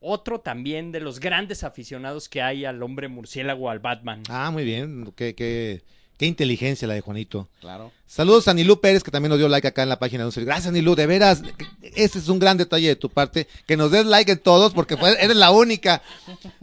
[0.00, 4.22] otro también de los grandes aficionados que hay al hombre murciélago, al Batman.
[4.28, 5.12] Ah, muy bien.
[5.16, 5.82] Qué, qué,
[6.22, 7.48] qué inteligencia la de Juanito.
[7.60, 7.90] Claro.
[8.06, 10.32] Saludos a Nilú Pérez, que también nos dio like acá en la página de un
[10.32, 10.54] servidor.
[10.54, 11.42] Gracias, Nilú, de veras.
[11.82, 13.48] Ese es un gran detalle de tu parte.
[13.66, 16.00] Que nos des like en todos, porque fue- eres la única.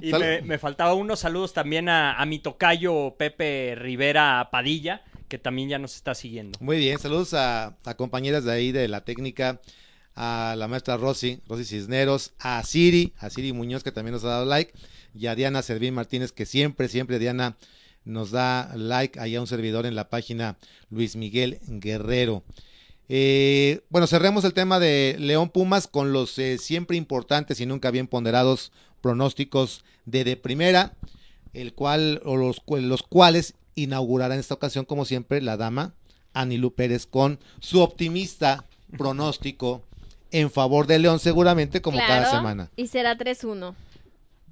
[0.01, 5.37] Y me, me faltaba unos saludos también a, a mi tocayo Pepe Rivera Padilla, que
[5.37, 6.57] también ya nos está siguiendo.
[6.61, 9.59] Muy bien, saludos a, a compañeras de ahí de la técnica,
[10.15, 14.29] a la maestra Rosy, Rosy Cisneros, a Siri, a Siri Muñoz, que también nos ha
[14.29, 14.71] dado like,
[15.13, 17.57] y a Diana Servín Martínez, que siempre, siempre Diana
[18.05, 20.57] nos da like ahí a un servidor en la página
[20.89, 22.43] Luis Miguel Guerrero.
[23.07, 27.91] Eh, bueno, cerremos el tema de León Pumas con los eh, siempre importantes y nunca
[27.91, 28.71] bien ponderados
[29.01, 30.93] pronósticos de de primera,
[31.53, 35.93] el cual, o los, los cuales inaugurará en esta ocasión, como siempre, la dama
[36.33, 38.65] Anilú Pérez con su optimista
[38.97, 39.83] pronóstico
[40.31, 42.69] en favor de León, seguramente como cada semana.
[42.75, 43.73] Y será 3-1.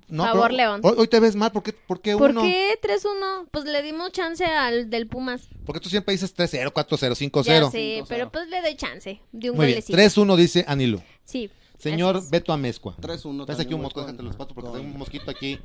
[0.10, 0.82] No, Favor, pero León.
[0.84, 2.41] Hoy, hoy te ves mal, ¿por qué, por qué ¿Por uno?
[2.41, 3.47] qué 3-1?
[3.51, 5.49] Pues le dimos chance al del Pumas.
[5.66, 7.43] Porque tú siempre dices 3-0, 4-0, 5-0.
[7.43, 8.05] Ya sé, 5-0.
[8.08, 9.97] pero pues le doy chance de un Muy golecito.
[9.97, 11.01] 3-1 dice Anilú.
[11.26, 11.49] Sí.
[11.78, 12.30] Señor es.
[12.30, 12.95] Beto Amezcua.
[13.01, 15.60] 3-1 Traes aquí un mosco, déjate los patos porque con- tengo un mosquito aquí.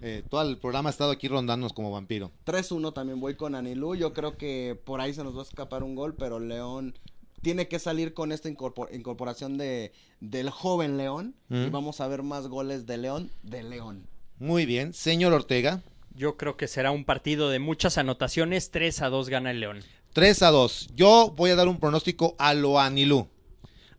[0.00, 2.30] Eh, todo el programa ha estado aquí rondándonos como vampiro.
[2.46, 3.96] 3-1 también voy con Anilú.
[3.96, 6.96] Yo creo que por ahí se nos va a escapar un gol, pero León
[7.42, 11.70] tiene que salir con esta incorpor- incorporación de del joven León y Mm.
[11.70, 14.06] vamos a ver más goles de León de León.
[14.38, 15.82] Muy bien, señor Ortega.
[16.14, 18.70] Yo creo que será un partido de muchas anotaciones.
[18.70, 19.80] 3 a 2 gana el León.
[20.12, 20.88] 3 a 2.
[20.96, 23.28] Yo voy a dar un pronóstico a lo Anilú.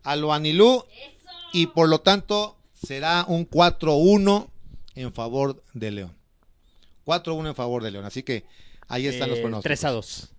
[0.02, 0.84] A lo Anilú.
[1.52, 4.50] Y por lo tanto será un 4-1
[4.94, 6.14] en favor de León.
[7.04, 8.04] 4-1 en favor de León.
[8.04, 8.44] Así que
[8.88, 9.64] ahí están los Eh, pronósticos.
[9.64, 10.30] 3 a 2.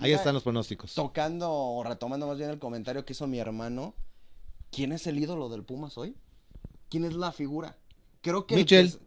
[0.00, 0.94] Ahí están los pronósticos.
[0.94, 3.94] Tocando o retomando más bien el comentario que hizo mi hermano,
[4.70, 6.16] ¿quién es el ídolo del Pumas hoy?
[6.88, 7.76] ¿Quién es la figura?
[8.20, 8.98] Creo que el Michel.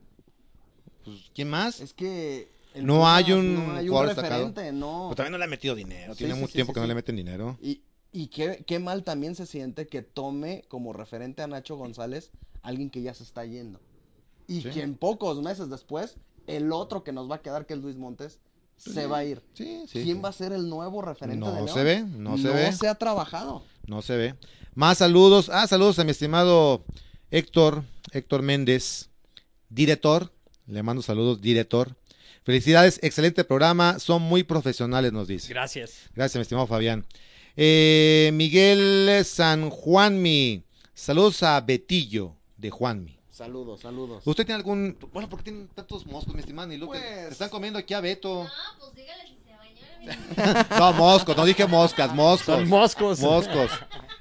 [1.04, 1.80] Pues, ¿Quién más?
[1.82, 4.72] es, que No Pumas hay un no hay un jugador destacado.
[4.74, 5.06] no.
[5.08, 6.14] Pues también no le ha metido dinero.
[6.14, 7.58] Sí, Tiene sí, mucho sí, tiempo que no le meten dinero.
[7.62, 7.82] Y,
[8.12, 12.32] y qué, qué mal también se siente que tome como referente a Nacho González
[12.62, 13.80] alguien que ya se está yendo.
[14.48, 16.16] Y que en pocos meses después,
[16.48, 18.40] el otro que nos va a quedar, que es Luis Montes,
[18.78, 19.42] se va a ir.
[19.54, 20.04] Sí, sí.
[20.04, 20.22] ¿Quién sí.
[20.24, 21.70] va a ser el nuevo referente No de León?
[21.70, 22.72] se ve, no se ve.
[22.72, 23.64] No se ha trabajado.
[23.86, 24.36] No se ve.
[24.76, 25.50] Más saludos.
[25.52, 26.84] Ah, saludos a mi estimado
[27.32, 29.10] Héctor, Héctor Méndez,
[29.70, 30.32] director.
[30.68, 31.96] Le mando saludos, director.
[32.44, 34.00] Felicidades, excelente programa.
[34.00, 35.50] Son muy profesionales, nos dice.
[35.50, 36.10] Gracias.
[36.16, 37.06] Gracias, mi estimado Fabián.
[37.56, 40.64] Eh, Miguel San Juanmi.
[40.94, 43.17] Saludos a Betillo de Juanmi.
[43.38, 44.24] Saludos, saludos.
[44.26, 44.98] ¿Usted tiene algún...
[45.14, 46.90] Bueno, ¿por qué tienen tantos moscos, mi estimado Nilu?
[46.90, 48.48] Que Pues- Están comiendo aquí a Beto.
[48.80, 50.66] pues dígale si se bañó.
[50.80, 52.46] No, moscos, no dije moscas, moscos.
[52.56, 53.20] Son moscos.
[53.20, 53.70] Moscos.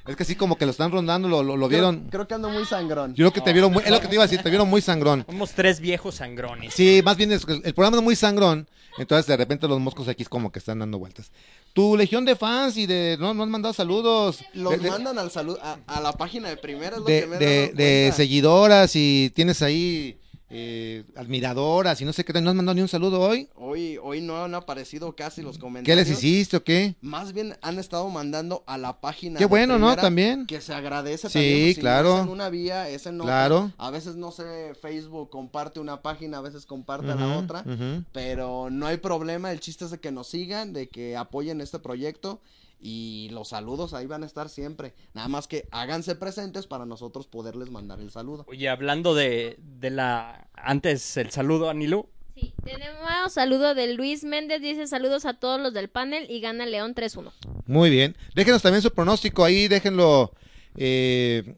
[0.07, 2.09] Es que sí, como que lo están rondando, lo, lo, lo Creo- vieron.
[2.11, 3.15] Creo, que ando muy sangrón.
[3.15, 3.83] Yo creo que te vieron muy...
[3.85, 5.25] Es lo que te iba a decir, te vieron muy sangrón.
[5.27, 6.75] Somos tres viejos sangrones.
[6.75, 10.25] Sí, más bien es el programa es muy sangrón, entonces de repente los moscos aquí
[10.25, 11.33] es como que están dando vueltas.
[11.77, 13.17] Tu legión de fans y de...
[13.21, 14.43] No, no han mandado saludos.
[14.55, 17.27] Los de, mandan al salud a, a la página de primera, es lo de, que
[17.27, 20.17] me de- de seguidoras y tienes ahí
[20.49, 22.33] eh, admiradoras y no sé qué.
[22.41, 23.49] ¿No has mandado ni un saludo hoy?
[23.57, 26.07] Hoy, hoy no han aparecido casi los ¿Qué comentarios.
[26.09, 26.95] les hiciste o qué?
[27.01, 29.39] Más bien han estado mandando a la página.
[29.39, 29.95] Qué de bueno, ¿no?
[29.97, 30.47] También.
[30.47, 31.65] Que se agradece Sí, también.
[31.67, 32.21] pues, claro.
[32.21, 33.33] en una vía, es en otra.
[33.33, 33.73] Claro.
[33.79, 37.65] A veces, no sé, Facebook comparte una página, a veces comparte Ujú, la otra.
[38.13, 39.51] Pero no hay problema.
[39.53, 42.41] El chiste es de que nos sigan, de que apoyen este proyecto.
[42.89, 44.95] Y los saludos ahí van a estar siempre.
[45.13, 48.45] Nada más que háganse presentes para nosotros poderles mandar el saludo.
[48.47, 50.47] Oye, hablando de, de la...
[50.55, 52.07] Antes el saludo a Nilu.
[52.37, 56.65] Sí, tenemos saludo de Luis Méndez, dice saludos a todos los del panel y gana
[56.65, 57.33] León 3-1.
[57.67, 58.17] Muy bien.
[58.37, 60.31] Déjenos también su pronóstico ahí, déjenlo.
[60.77, 61.57] eh,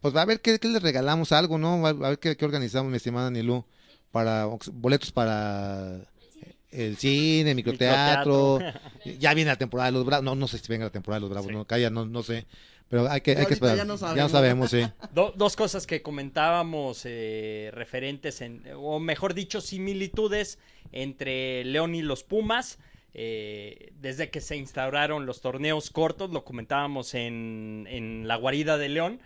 [0.00, 1.86] pues a ver qué, qué les regalamos algo, ¿no?
[1.86, 3.66] A, ver qué, qué organizamos, mi estimada Nilu,
[4.12, 6.00] para boletos para
[6.70, 8.58] el cine, microteatro.
[9.18, 10.24] ya viene la temporada de los Bravos.
[10.24, 11.54] No, no sé si venga la temporada de los Bravos, Sí.
[11.56, 12.46] no, calla, no, no sé.
[12.88, 13.76] Pero hay que, hay que esperar.
[13.76, 14.30] ya no Ya no sabemos.
[14.32, 14.82] sabemos, sí.
[15.14, 20.58] Do- dos cosas que comentábamos eh, referentes, en, o mejor dicho, similitudes
[20.90, 22.78] entre León y los Pumas.
[23.14, 28.88] eh, desde que se instauraron los torneos cortos, lo comentábamos en, en la guarida de
[28.88, 29.20] León.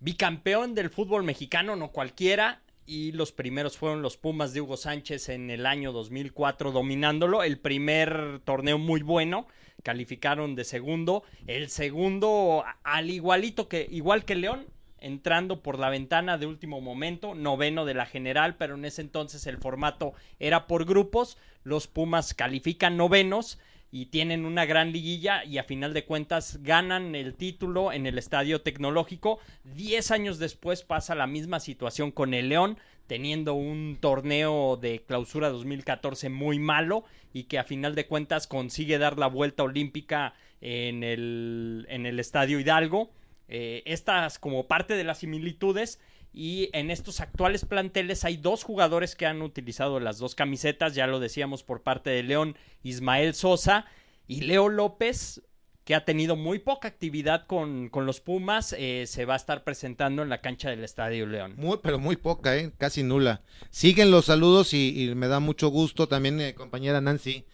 [0.00, 2.62] Bicampeón del fútbol mexicano, no cualquiera.
[2.92, 7.44] Y los primeros fueron los Pumas de Hugo Sánchez en el año 2004 dominándolo.
[7.44, 9.46] El primer torneo muy bueno,
[9.84, 11.22] calificaron de segundo.
[11.46, 14.66] El segundo, al igualito que, igual que León,
[14.98, 19.46] entrando por la ventana de último momento, noveno de la general, pero en ese entonces
[19.46, 21.38] el formato era por grupos.
[21.62, 23.60] Los Pumas califican novenos
[23.92, 28.18] y tienen una gran liguilla y a final de cuentas ganan el título en el
[28.18, 29.40] Estadio Tecnológico.
[29.64, 35.48] Diez años después pasa la misma situación con el León, teniendo un torneo de clausura
[35.48, 41.02] 2014 muy malo y que a final de cuentas consigue dar la vuelta olímpica en
[41.02, 43.10] el, en el Estadio Hidalgo.
[43.48, 45.98] Eh, estas como parte de las similitudes
[46.32, 51.06] y en estos actuales planteles hay dos jugadores que han utilizado las dos camisetas, ya
[51.06, 53.86] lo decíamos por parte de León, Ismael Sosa
[54.28, 55.42] y Leo López,
[55.84, 59.64] que ha tenido muy poca actividad con, con los Pumas, eh, se va a estar
[59.64, 61.54] presentando en la cancha del Estadio León.
[61.56, 62.70] Muy, pero muy poca, ¿eh?
[62.78, 63.42] Casi nula.
[63.70, 67.44] Siguen los saludos y, y me da mucho gusto también, eh, compañera Nancy.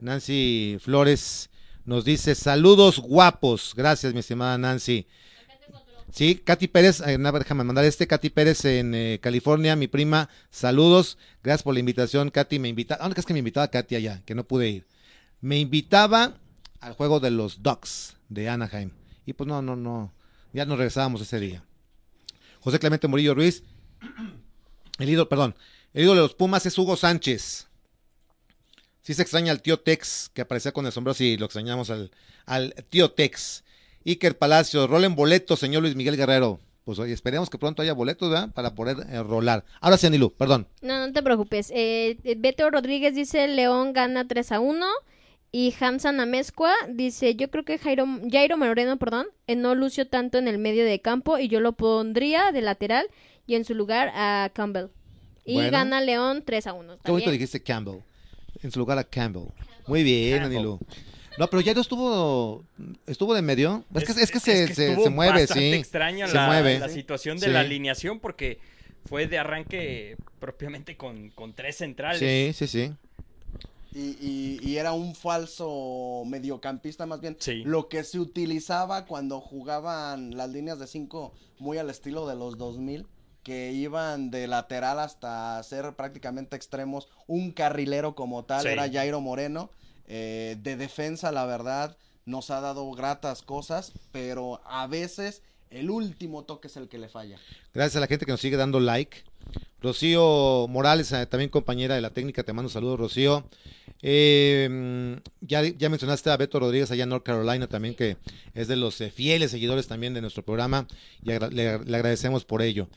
[0.00, 1.50] Nancy Flores
[1.84, 3.74] nos dice saludos guapos.
[3.76, 5.06] Gracias, mi estimada Nancy.
[6.10, 11.16] Sí, Katy Pérez, eh, déjame mandar este, Katy Pérez en eh, California, mi prima, saludos,
[11.42, 13.96] gracias por la invitación, Katy, me invita, ah, no, que es que me invitaba Katy
[13.96, 14.86] allá, que no pude ir,
[15.40, 16.34] me invitaba
[16.80, 18.90] al juego de los Ducks de Anaheim,
[19.24, 20.12] y pues no, no, no,
[20.52, 21.64] ya nos regresábamos ese día.
[22.60, 23.62] José Clemente Murillo Ruiz,
[24.98, 25.54] el ídolo, perdón,
[25.94, 27.68] el ídolo de los Pumas es Hugo Sánchez.
[29.02, 32.12] Sí se extraña al tío Tex, que aparecía con el sombrero, sí, lo extrañamos al,
[32.46, 33.64] al tío Tex.
[34.06, 36.58] Iker Palacios, rolen boletos, señor Luis Miguel Guerrero.
[36.84, 38.50] Pues oye, esperemos que pronto haya boletos, ¿verdad?
[38.52, 39.64] Para poder eh, rolar.
[39.80, 40.66] Ahora sí, Anilú, perdón.
[40.80, 41.70] No, no te preocupes.
[41.72, 44.86] Eh, Beto Rodríguez dice León gana 3 a 1.
[45.54, 50.38] Y Hamza Namezcua dice, yo creo que Jairo, Jairo Moreno, perdón, eh, no lució tanto
[50.38, 53.06] en el medio de campo y yo lo pondría de lateral
[53.46, 54.86] y en su lugar a Campbell.
[55.44, 55.70] Y Bueno.
[55.70, 56.98] gana León 3 a 1.
[57.04, 57.98] Qué bonito dijiste Campbell.
[58.62, 59.48] En su lugar a Campbell.
[59.86, 60.56] Muy bien, Campbell.
[60.56, 60.78] Anilú.
[61.38, 62.64] No, pero ya no estuvo,
[63.06, 63.84] estuvo de medio.
[63.94, 65.72] Es, que, es que se, se- estuvo se mueve, sí.
[65.72, 66.78] extraña se la, mueve.
[66.78, 67.52] la situación de Sí.
[67.52, 68.58] la alineación porque
[69.06, 72.18] fue de arranque propiamente con, con tres centrales.
[72.18, 72.92] Sí, sí, sí.
[73.94, 77.36] Y, y- y era un falso mediocampista más bien.
[77.40, 77.62] Sí.
[77.64, 82.58] Lo que se utilizaba cuando jugaban las líneas de 5 muy al estilo de los
[82.58, 83.06] 2000,
[83.42, 87.08] que iban de lateral hasta ser prácticamente extremos.
[87.26, 88.68] Un carrilero como tal Sí.
[88.68, 89.70] era Jairo Moreno.
[90.06, 91.96] Eh, de defensa, la verdad,
[92.26, 97.08] nos ha dado gratas cosas, pero a veces el último toque es el que le
[97.08, 97.38] falla.
[97.72, 99.24] Gracias a la gente que nos sigue dando like.
[99.80, 103.44] Rocío Morales, eh, también compañera de la técnica, te mando saludos, Rocío.
[104.02, 108.16] Mm, ya, ya mencionaste a Beto Rodríguez allá en North Carolina también, que
[108.54, 110.86] es de los eh, fieles seguidores también de nuestro programa
[111.22, 112.88] y le, le agradecemos por ello.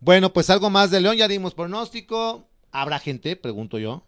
[0.00, 2.46] Bueno, pues algo más de León, ya dimos pronóstico.
[2.72, 3.36] ¿Habrá gente?
[3.36, 4.02] Pregunto yo.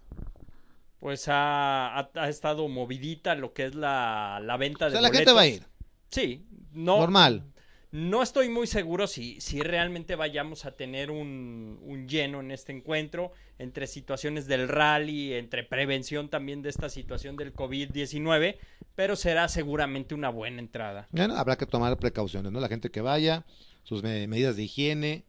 [1.06, 5.00] Pues ha, ha- ha estado movidita lo que es la, la venta O de sea,
[5.00, 5.18] la boletos.
[5.20, 5.62] gente va a ir.
[6.10, 6.98] Sí, no.
[6.98, 7.44] Normal.
[7.92, 12.72] No estoy muy seguro si, si realmente vayamos a tener un, un lleno en este
[12.72, 13.30] encuentro,
[13.60, 18.56] entre situaciones del rally, entre prevención también de esta situación del COVID-19,
[18.96, 21.06] pero será seguramente una buena entrada.
[21.12, 22.58] Bueno, habrá que tomar precauciones, ¿no?
[22.58, 23.44] La gente que vaya,
[23.84, 25.22] sus me- medidas de higiene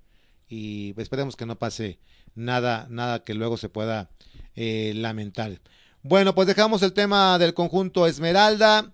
[0.50, 2.00] y esperemos que no pase
[2.34, 4.10] nada, nada que luego se pueda
[4.58, 5.60] eh.
[6.04, 8.92] Bueno, pues dejamos el tema del conjunto Esmeralda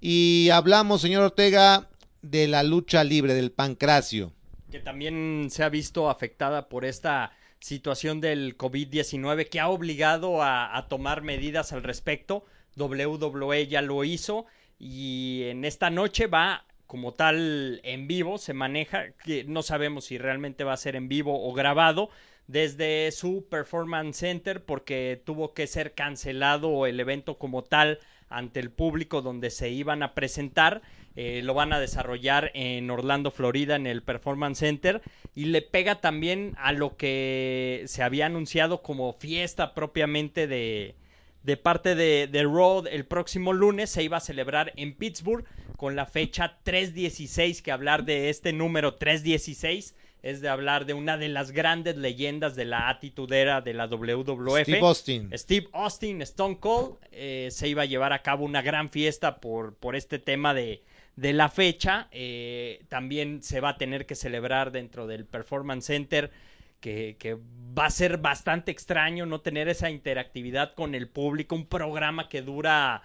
[0.00, 1.88] y hablamos, señor Ortega,
[2.22, 4.32] de la lucha libre del pancracio.
[4.70, 10.76] que también se ha visto afectada por esta situación del COVID-19 que ha obligado a,
[10.76, 12.44] a tomar medidas al respecto.
[12.76, 14.44] WWE ya lo hizo
[14.78, 20.18] y en esta noche va como tal en vivo, se maneja, que no sabemos si
[20.18, 22.10] realmente va a ser en vivo o grabado
[22.48, 28.70] desde su Performance Center porque tuvo que ser cancelado el evento como tal ante el
[28.70, 30.82] público donde se iban a presentar.
[31.14, 35.00] Eh, lo van a desarrollar en Orlando, Florida, en el Performance Center.
[35.34, 40.94] Y le pega también a lo que se había anunciado como fiesta propiamente de,
[41.42, 43.90] de parte de, de Raw el próximo lunes.
[43.90, 45.44] Se iba a celebrar en Pittsburgh
[45.76, 49.94] con la fecha 316, que hablar de este número 316
[50.26, 54.62] es de hablar de una de las grandes leyendas de la atitudera de la WWF.
[54.62, 55.30] Steve Austin.
[55.32, 59.76] Steve Austin, Stone Cold, eh, se iba a llevar a cabo una gran fiesta por,
[59.76, 60.82] por este tema de,
[61.14, 62.08] de la fecha.
[62.10, 66.32] Eh, también se va a tener que celebrar dentro del Performance Center,
[66.80, 67.38] que, que
[67.78, 72.42] va a ser bastante extraño no tener esa interactividad con el público, un programa que
[72.42, 73.00] dura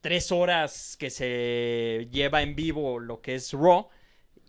[0.00, 3.90] tres horas que se lleva en vivo lo que es Raw.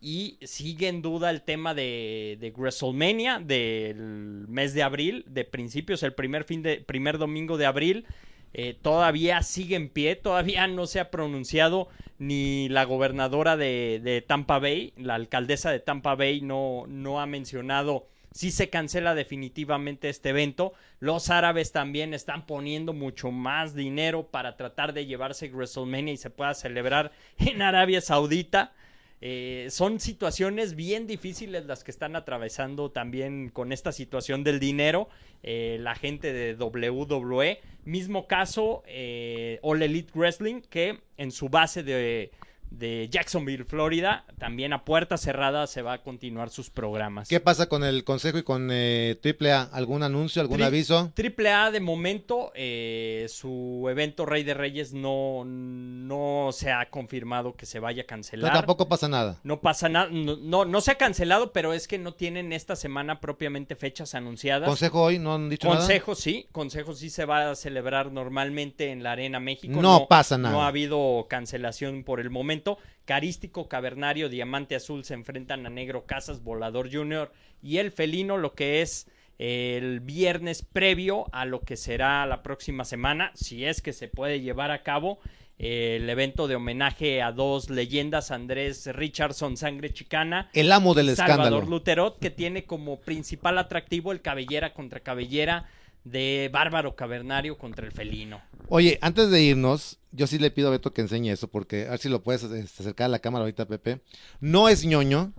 [0.01, 6.03] Y sigue en duda el tema de, de WrestleMania del mes de abril, de principios,
[6.03, 8.05] el primer fin de, primer domingo de abril.
[8.53, 11.87] Eh, todavía sigue en pie, todavía no se ha pronunciado
[12.17, 17.27] ni la gobernadora de, de Tampa Bay, la alcaldesa de Tampa Bay no, no ha
[17.27, 20.73] mencionado si se cancela definitivamente este evento.
[20.99, 26.29] Los árabes también están poniendo mucho más dinero para tratar de llevarse WrestleMania y se
[26.29, 28.73] pueda celebrar en Arabia Saudita.
[29.21, 35.09] Eh, son situaciones bien difíciles las que están atravesando también con esta situación del dinero
[35.43, 37.59] eh, la gente de WWE.
[37.83, 42.31] Mismo caso, eh, All Elite Wrestling, que en su base de,
[42.71, 47.27] de Jacksonville, Florida, también a puerta cerrada se va a continuar sus programas.
[47.27, 49.63] ¿Qué pasa con el Consejo y con eh, AAA?
[49.73, 51.11] ¿Algún anuncio, algún Tri- aviso?
[51.15, 57.53] Triple A de momento, eh, su evento Rey de Reyes no, no se ha confirmado
[57.53, 58.53] que se vaya a No, cancelar.
[58.53, 59.39] tampoco pasa nada.
[59.43, 62.75] No pasa nada, no, no, no se ha cancelado, pero es que no tienen esta
[62.75, 64.67] semana propiamente fechas anunciadas.
[64.69, 65.79] ¿Consejo hoy no han dicho nada?
[65.79, 69.81] Consejo sí, Consejo sí se va a celebrar normalmente en la Arena México.
[69.81, 70.53] No pasa nada.
[70.53, 72.58] No ha habido cancelación por el momento.
[73.05, 77.31] Carístico, Cavernario, Diamante Azul se enfrentan a Negro Casas, Volador Junior
[77.61, 79.07] y el Felino, lo que es
[79.39, 84.41] el viernes previo a lo que será la próxima semana, si es que se puede
[84.41, 85.19] llevar a cabo
[85.57, 91.45] el evento de homenaje a dos leyendas, Andrés Richardson, Sangre Chicana, El amo del Salvador
[91.47, 91.69] escándalo.
[91.69, 95.69] Luterot, que tiene como principal atractivo el cabellera contra cabellera
[96.05, 98.41] de Bárbaro Cavernario contra el felino.
[98.69, 101.91] Oye, antes de irnos, yo sí le pido a Beto que enseñe eso, porque a
[101.91, 104.01] ver si lo puedes este, acercar a la cámara ahorita, Pepe.
[104.39, 105.33] No es ñoño,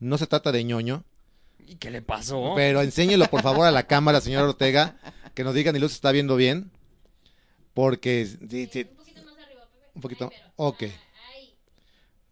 [0.00, 1.04] no se trata de ñoño,
[1.66, 2.52] ¿Y qué le pasó?
[2.56, 4.96] pero enséñelo por favor a la cámara, señor Ortega,
[5.34, 6.70] que nos digan y Luz está viendo bien,
[7.74, 8.26] porque...
[8.26, 9.90] sí, sí, Un poquito más arriba, Pepe.
[9.94, 10.24] un poquito...
[10.30, 11.54] Ay, pero- Ok, Ay,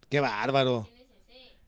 [0.08, 0.88] qué bárbaro.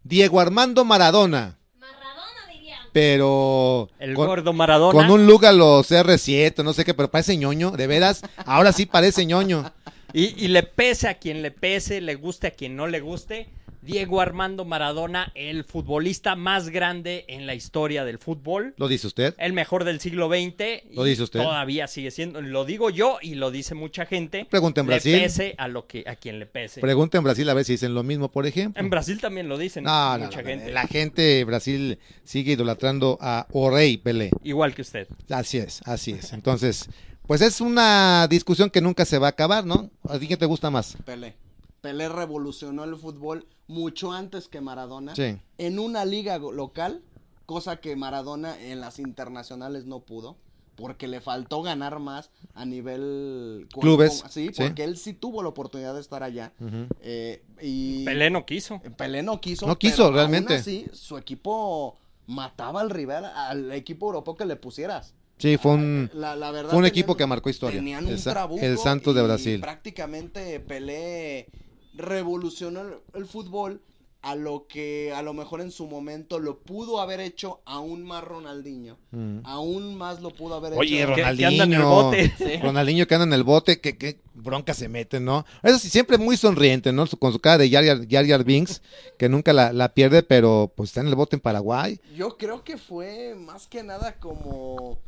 [0.04, 2.80] Diego Armando Maradona, Maradona dirían.
[2.92, 3.88] pero...
[3.98, 4.92] el con- gordo Maradona.
[4.98, 8.22] Con un look a los R7, no sé qué, pero parece ñoño, de veras.
[8.44, 9.72] Ahora sí parece ñoño.
[10.12, 13.48] Y, y le pese a quien le pese, le guste a quien no le guste.
[13.82, 18.74] Diego Armando Maradona, el futbolista más grande en la historia del fútbol.
[18.76, 19.34] ¿Lo dice usted?
[19.38, 20.94] El mejor del siglo XX.
[20.94, 21.40] ¿Lo dice usted?
[21.42, 22.40] Todavía sigue siendo.
[22.40, 24.44] Lo digo yo y lo dice mucha gente.
[24.48, 25.20] Pregunta en Le Brasil.
[25.20, 26.80] pese a, lo que, a quien le pese.
[26.80, 28.80] Pregunta en Brasil a ver si dicen lo mismo, por ejemplo.
[28.80, 30.70] En Brasil también lo dicen No, no, mucha no, gente.
[30.70, 34.30] La gente de Brasil sigue idolatrando a Orey Pelé.
[34.44, 35.08] Igual que usted.
[35.28, 36.32] Así es, así es.
[36.32, 36.88] Entonces,
[37.32, 39.88] pues es una discusión que nunca se va a acabar, ¿no?
[40.06, 40.98] ¿A ti qué te gusta más?
[41.06, 41.34] Pelé.
[41.80, 45.16] Pelé revolucionó el fútbol mucho antes que Maradona.
[45.16, 45.38] Sí.
[45.56, 47.00] En una liga local,
[47.46, 50.36] cosa que Maradona en las internacionales no pudo.
[50.76, 53.66] Porque le faltó ganar más a nivel...
[53.80, 54.64] Clubes, sí, sí.
[54.64, 56.52] porque él sí tuvo la oportunidad de estar allá.
[57.00, 58.82] Eh, y Pelé no quiso.
[58.98, 59.66] Pelé no quiso.
[59.66, 60.56] No quiso, pero realmente.
[60.56, 65.14] Así, su equipo mataba al rival, al equipo europeo que le pusieras.
[65.38, 67.78] Sí, fue un, La, la verdad fue un tenían- equipo que marcó historia.
[67.80, 69.60] Tenían un trabuco el Santos de y Brasil.
[69.60, 71.48] Prácticamente Pelé
[71.94, 73.82] revolucionó el, el fútbol
[74.24, 78.22] a lo que a lo mejor en su momento lo pudo haber hecho aún más
[78.22, 78.96] Ronaldinho.
[79.10, 79.38] Mm.
[79.42, 81.08] Aún más lo pudo haber Oye, hecho.
[81.16, 81.48] que Ronaldinho.
[81.48, 82.60] anda en el bote.
[82.62, 85.44] Ronaldinho que anda en el bote, que, que bronca se mete, ¿no?
[85.64, 87.04] Eso sí, siempre muy sonriente, ¿no?
[87.18, 88.80] Con su cara de Jar, Jar Jar Binks,
[89.18, 91.98] que nunca la, la pierde, pero pues está en el bote en Paraguay.
[92.16, 94.98] Yo creo que fue más que nada como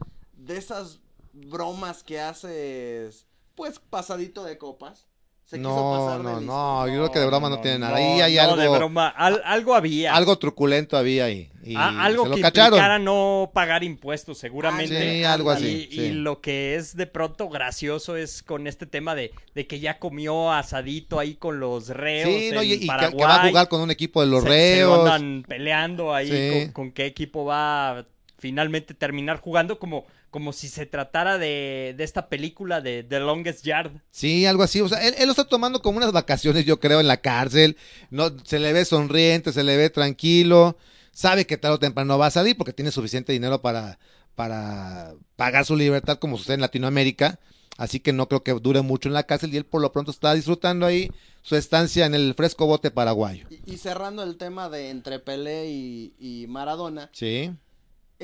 [0.44, 1.00] de esas
[1.32, 5.06] bromas que haces, pues pasadito de copas.
[5.46, 6.52] Se quiso No, pasar de no, listo.
[6.54, 7.96] no, yo creo que de broma no, tiene nada.
[7.96, 9.08] Ahí hay no, algo, de broma.
[9.08, 10.14] Al- algo había.
[10.16, 11.50] algo truculento había ahí.
[11.62, 12.68] Y Ah, algo se lo que cacharon.
[12.78, 15.18] implicara no pagar impuestos, seguramente.
[15.18, 15.86] Sí, algo así.
[15.90, 16.00] Y, sí.
[16.00, 19.98] y lo que es de pronto gracioso es con este tema de, de que ya
[19.98, 22.26] comió asadito ahí con los reos.
[22.30, 24.44] Sí, no, en y, y que- que, va a jugar con un equipo de los
[24.44, 25.04] Se- se reos.
[25.04, 26.64] lo andan peleando ahí Sí.
[26.64, 28.06] con, con qué equipo va a
[28.38, 33.64] finalmente terminar jugando, como, como si se tratara de, de esta película de The Longest
[33.64, 33.92] Yard.
[34.10, 34.80] Sí, algo así.
[34.80, 37.76] O sea, él, él lo está tomando como unas vacaciones, yo creo, en la cárcel.
[38.10, 40.76] No, se le ve sonriente, se le ve tranquilo.
[41.12, 44.00] Sabe que tarde o temprano va a salir porque tiene suficiente dinero para,
[44.34, 47.38] para pagar su libertad, como sucede en Latinoamérica.
[47.76, 50.10] Así que no creo que dure mucho en la cárcel y él por lo pronto
[50.10, 51.12] está disfrutando ahí
[51.42, 53.46] su estancia en el fresco bote paraguayo.
[53.50, 57.52] Y, y cerrando el tema de entre Pelé y, y Maradona, Sí.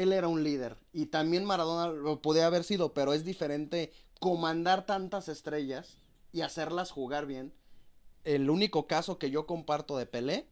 [0.00, 0.76] Él era un líder.
[0.92, 5.98] Y también Maradona lo podía haber sido, pero es diferente comandar tantas estrellas
[6.32, 7.52] y hacerlas jugar bien.
[8.24, 10.46] El único caso que yo comparto de Pelé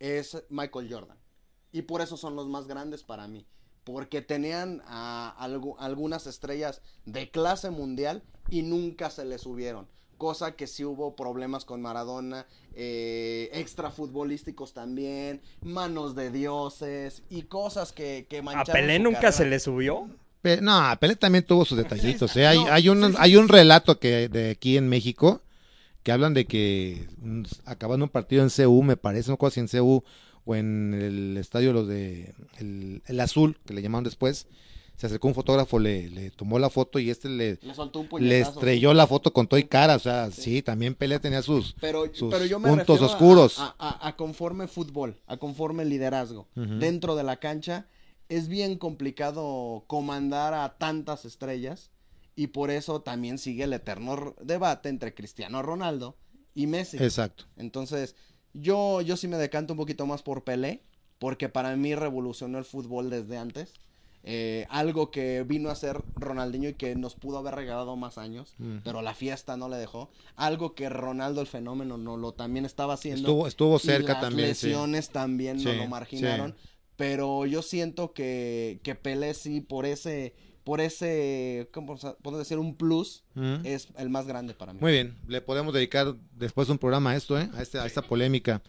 [0.00, 1.18] es Michael Jordan.
[1.70, 3.46] Y por eso son los más grandes para mí.
[3.84, 9.88] Porque tenían a algu- algunas estrellas de clase mundial y nunca se les subieron.
[10.22, 12.46] Cosa que sí hubo problemas con Maradona,
[12.76, 19.02] eh, extra futbolísticos también, manos de dioses y cosas que, que ¿A mancharon Pelé su
[19.02, 19.32] nunca carrera.
[19.32, 20.08] se le subió?
[20.40, 22.36] Pe- No, Pelé también tuvo sus detallitos.
[22.36, 22.46] ¿eh?
[22.46, 25.40] Hay, No, hay, un, sí, sí, hay un relato que de aquí en México
[26.04, 27.08] que hablan de que
[27.64, 30.04] acabando un partido en CU, me parece, no si en CU
[30.44, 34.46] o en el estadio los de el, el Azul, que le llamaron después,
[34.96, 38.04] se acercó un fotógrafo, le, le tomó la foto y este le, Le soltó un
[38.04, 38.50] le puñetazo.
[38.52, 39.96] estrelló la foto con todo y cara.
[39.96, 41.74] O sea, sí, también Pelé tenía sus...
[41.80, 43.58] Pero, sus pero yo me puntos oscuros.
[43.58, 46.48] A, a- a conforme fútbol, a conforme liderazgo.
[46.54, 47.86] Dentro de la cancha
[48.28, 51.90] es bien complicado comandar a tantas estrellas
[52.36, 56.16] y por eso también sigue el eterno debate entre Cristiano Ronaldo
[56.54, 56.96] y Messi.
[56.98, 57.44] Exacto.
[57.56, 58.14] Entonces,
[58.54, 60.82] yo, yo sí me decanto un poquito más por Pelé,
[61.18, 63.72] porque para mí revolucionó el fútbol desde antes.
[64.24, 68.54] Eh, algo que vino a ser Ronaldinho y que nos pudo haber regalado más años,
[68.58, 68.78] Mm.
[68.84, 70.10] pero la fiesta no le dejó.
[70.36, 73.22] Algo que Ronaldo el fenómeno no lo también estaba haciendo.
[73.28, 74.54] Estuvo, estuvo y cerca las también.
[74.54, 74.66] sí.
[74.68, 76.54] lesiones también Sí, lo marginaron.
[76.60, 76.68] sí.
[76.96, 82.58] Pero yo siento que, que Pelé sí, por ese, por ese, ¿cómo se puede decir?
[82.58, 83.24] Un plus,
[83.64, 84.78] es el más grande para mí.
[84.80, 87.50] Muy bien, le podemos dedicar después un programa a esto, ¿eh?
[87.54, 88.62] a, este, a esta polémica.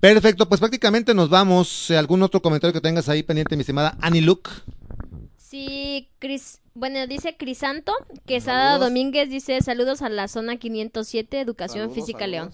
[0.00, 1.90] Perfecto, pues prácticamente nos vamos.
[1.90, 4.50] ¿Algún otro comentario que tengas ahí pendiente, mi estimada Annie Luke?
[5.36, 7.92] Sí, Cris, bueno, dice Crisanto,
[8.26, 8.88] Quesada Saludos.
[8.88, 12.50] Domínguez dice saludos a la zona 507, Educación Saludos, Física León.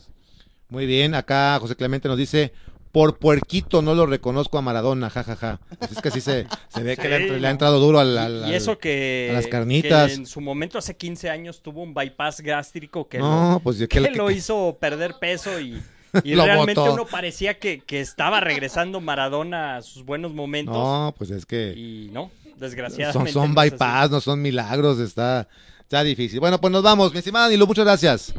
[0.71, 2.53] Muy bien, acá José Clemente nos dice,
[2.91, 5.61] por puerquito no lo reconozco a Maradona, jajaja.
[5.79, 7.47] Pues es que sí se, se ve que le, ha entrado- le no.
[7.49, 8.17] ha entrado duro al...
[8.19, 10.09] al- y eso que, a las carnitas.
[10.09, 13.77] que en su momento hace 15 años tuvo un bypass gástrico que, No, lo, pues,
[13.79, 15.81] ¿qué que lo hizo perder peso y,
[16.25, 16.95] y Lo realmente botó.
[16.95, 21.73] uno parecía que, que estaba regresando Maradona a sus buenos momentos No, pues es que
[21.77, 23.33] y no, desgraciadamente.
[23.33, 23.71] son no es así.
[23.77, 25.49] bypass, no son milagros, está,
[25.81, 26.41] está difícil.
[26.41, 28.35] Bueno, pues nos vamos, mi estimada Luke, muchas gracias.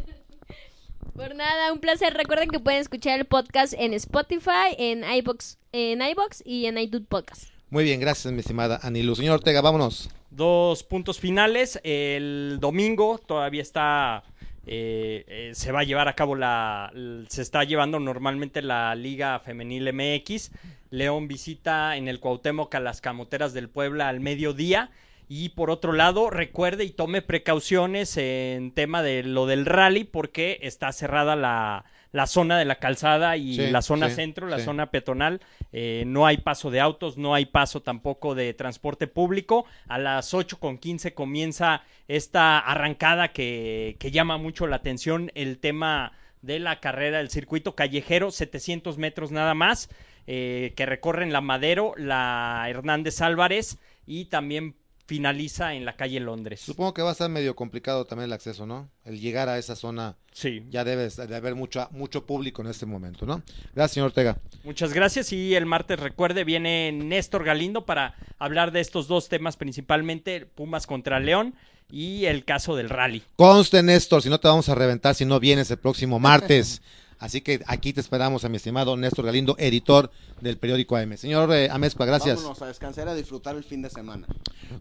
[1.15, 2.13] Por nada, un placer.
[2.13, 7.07] Recuerden que pueden escuchar el podcast en Spotify, en iBox, en iBox y en iTunes
[7.07, 7.45] Podcast.
[7.71, 9.17] Muy bien, gracias, mi estimada Annie Luke.
[9.17, 10.09] Señor Ortega, vámonos.
[10.29, 11.79] Dos puntos finales.
[11.83, 14.23] El domingo todavía está.
[14.69, 16.91] Eh, eh, se va a llevar a cabo la.
[17.29, 20.51] Se está llevando normalmente la Liga Femenil MX.
[20.89, 24.91] León visita en el Cuauhtémoc a las Camoteras del Puebla al mediodía.
[25.29, 30.59] Y por otro lado, recuerde y tome precauciones en tema de lo del rally, porque
[30.61, 31.85] está cerrada la,
[32.17, 34.65] la zona de la calzada y Sí, la zona sí, centro, la sí.
[34.65, 35.39] zona peatonal.
[35.71, 39.65] Eh, no hay paso de autos, no hay paso tampoco de transporte público.
[39.87, 45.59] A las 8 con 15 comienza esta arrancada que, que llama mucho la atención, el
[45.59, 49.87] tema de la carrera del circuito callejero, 700 metros nada más,
[50.25, 54.75] eh, que recorren la Madero, la Hernández Álvarez y también
[55.07, 56.59] finaliza en la calle Londres.
[56.59, 58.89] Supongo que va a estar medio complicado también el acceso, ¿no?
[59.05, 60.63] El llegar a esa zona Sí.
[60.69, 63.41] ya debe de haber mucho, mucho público en este momento, ¿no?
[63.73, 64.37] Gracias, señor Ortega.
[64.65, 69.55] Muchas gracias y el martes recuerde viene Néstor Galindo para hablar de estos dos temas
[69.55, 71.55] principalmente Pumas contra León
[71.89, 73.23] y el caso del rally.
[73.37, 76.81] Conste, Néstor, si no te vamos a reventar si no vienes el próximo martes.
[77.19, 81.17] Así que aquí te esperamos a mi estimado Néstor Galindo, editor del periódico AM.
[81.17, 82.37] Señor eh, Amezcua, gracias.
[82.37, 84.27] Vámonos a descansar y a disfrutar el fin de semana.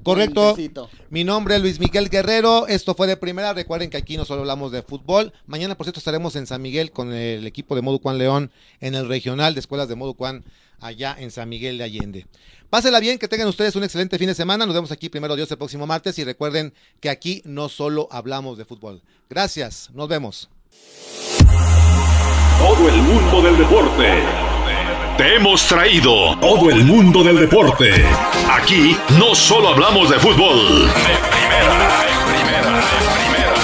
[0.02, 0.54] Correcto.
[1.08, 2.66] Mi nombre es Luis Miguel Guerrero.
[2.66, 3.54] Esto fue de primera.
[3.54, 5.32] Recuerden que aquí no solo hablamos de fútbol.
[5.46, 9.08] Mañana, por cierto, estaremos en San Miguel con el equipo de Moducuan León en el
[9.08, 10.44] regional de escuelas de Moducuan
[10.80, 12.26] allá en San Miguel de Allende.
[12.68, 14.66] Pásela bien, que tengan ustedes un excelente fin de semana.
[14.66, 18.58] Nos vemos aquí primero Dios el próximo martes y recuerden que aquí no solo hablamos
[18.58, 19.02] de fútbol.
[19.30, 20.50] Gracias, nos vemos.
[22.58, 24.22] Todo el mundo del deporte.
[25.16, 28.04] Te hemos traído todo el mundo del deporte.
[28.50, 30.86] Aquí no solo hablamos de fútbol.
[30.86, 33.54] De primera, de primera, de primera.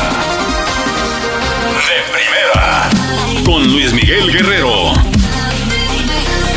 [1.89, 3.45] De primera.
[3.45, 4.93] Con Luis Miguel Guerrero.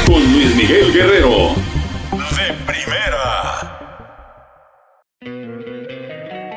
[0.05, 1.74] Con Luis Miguel Guerrero.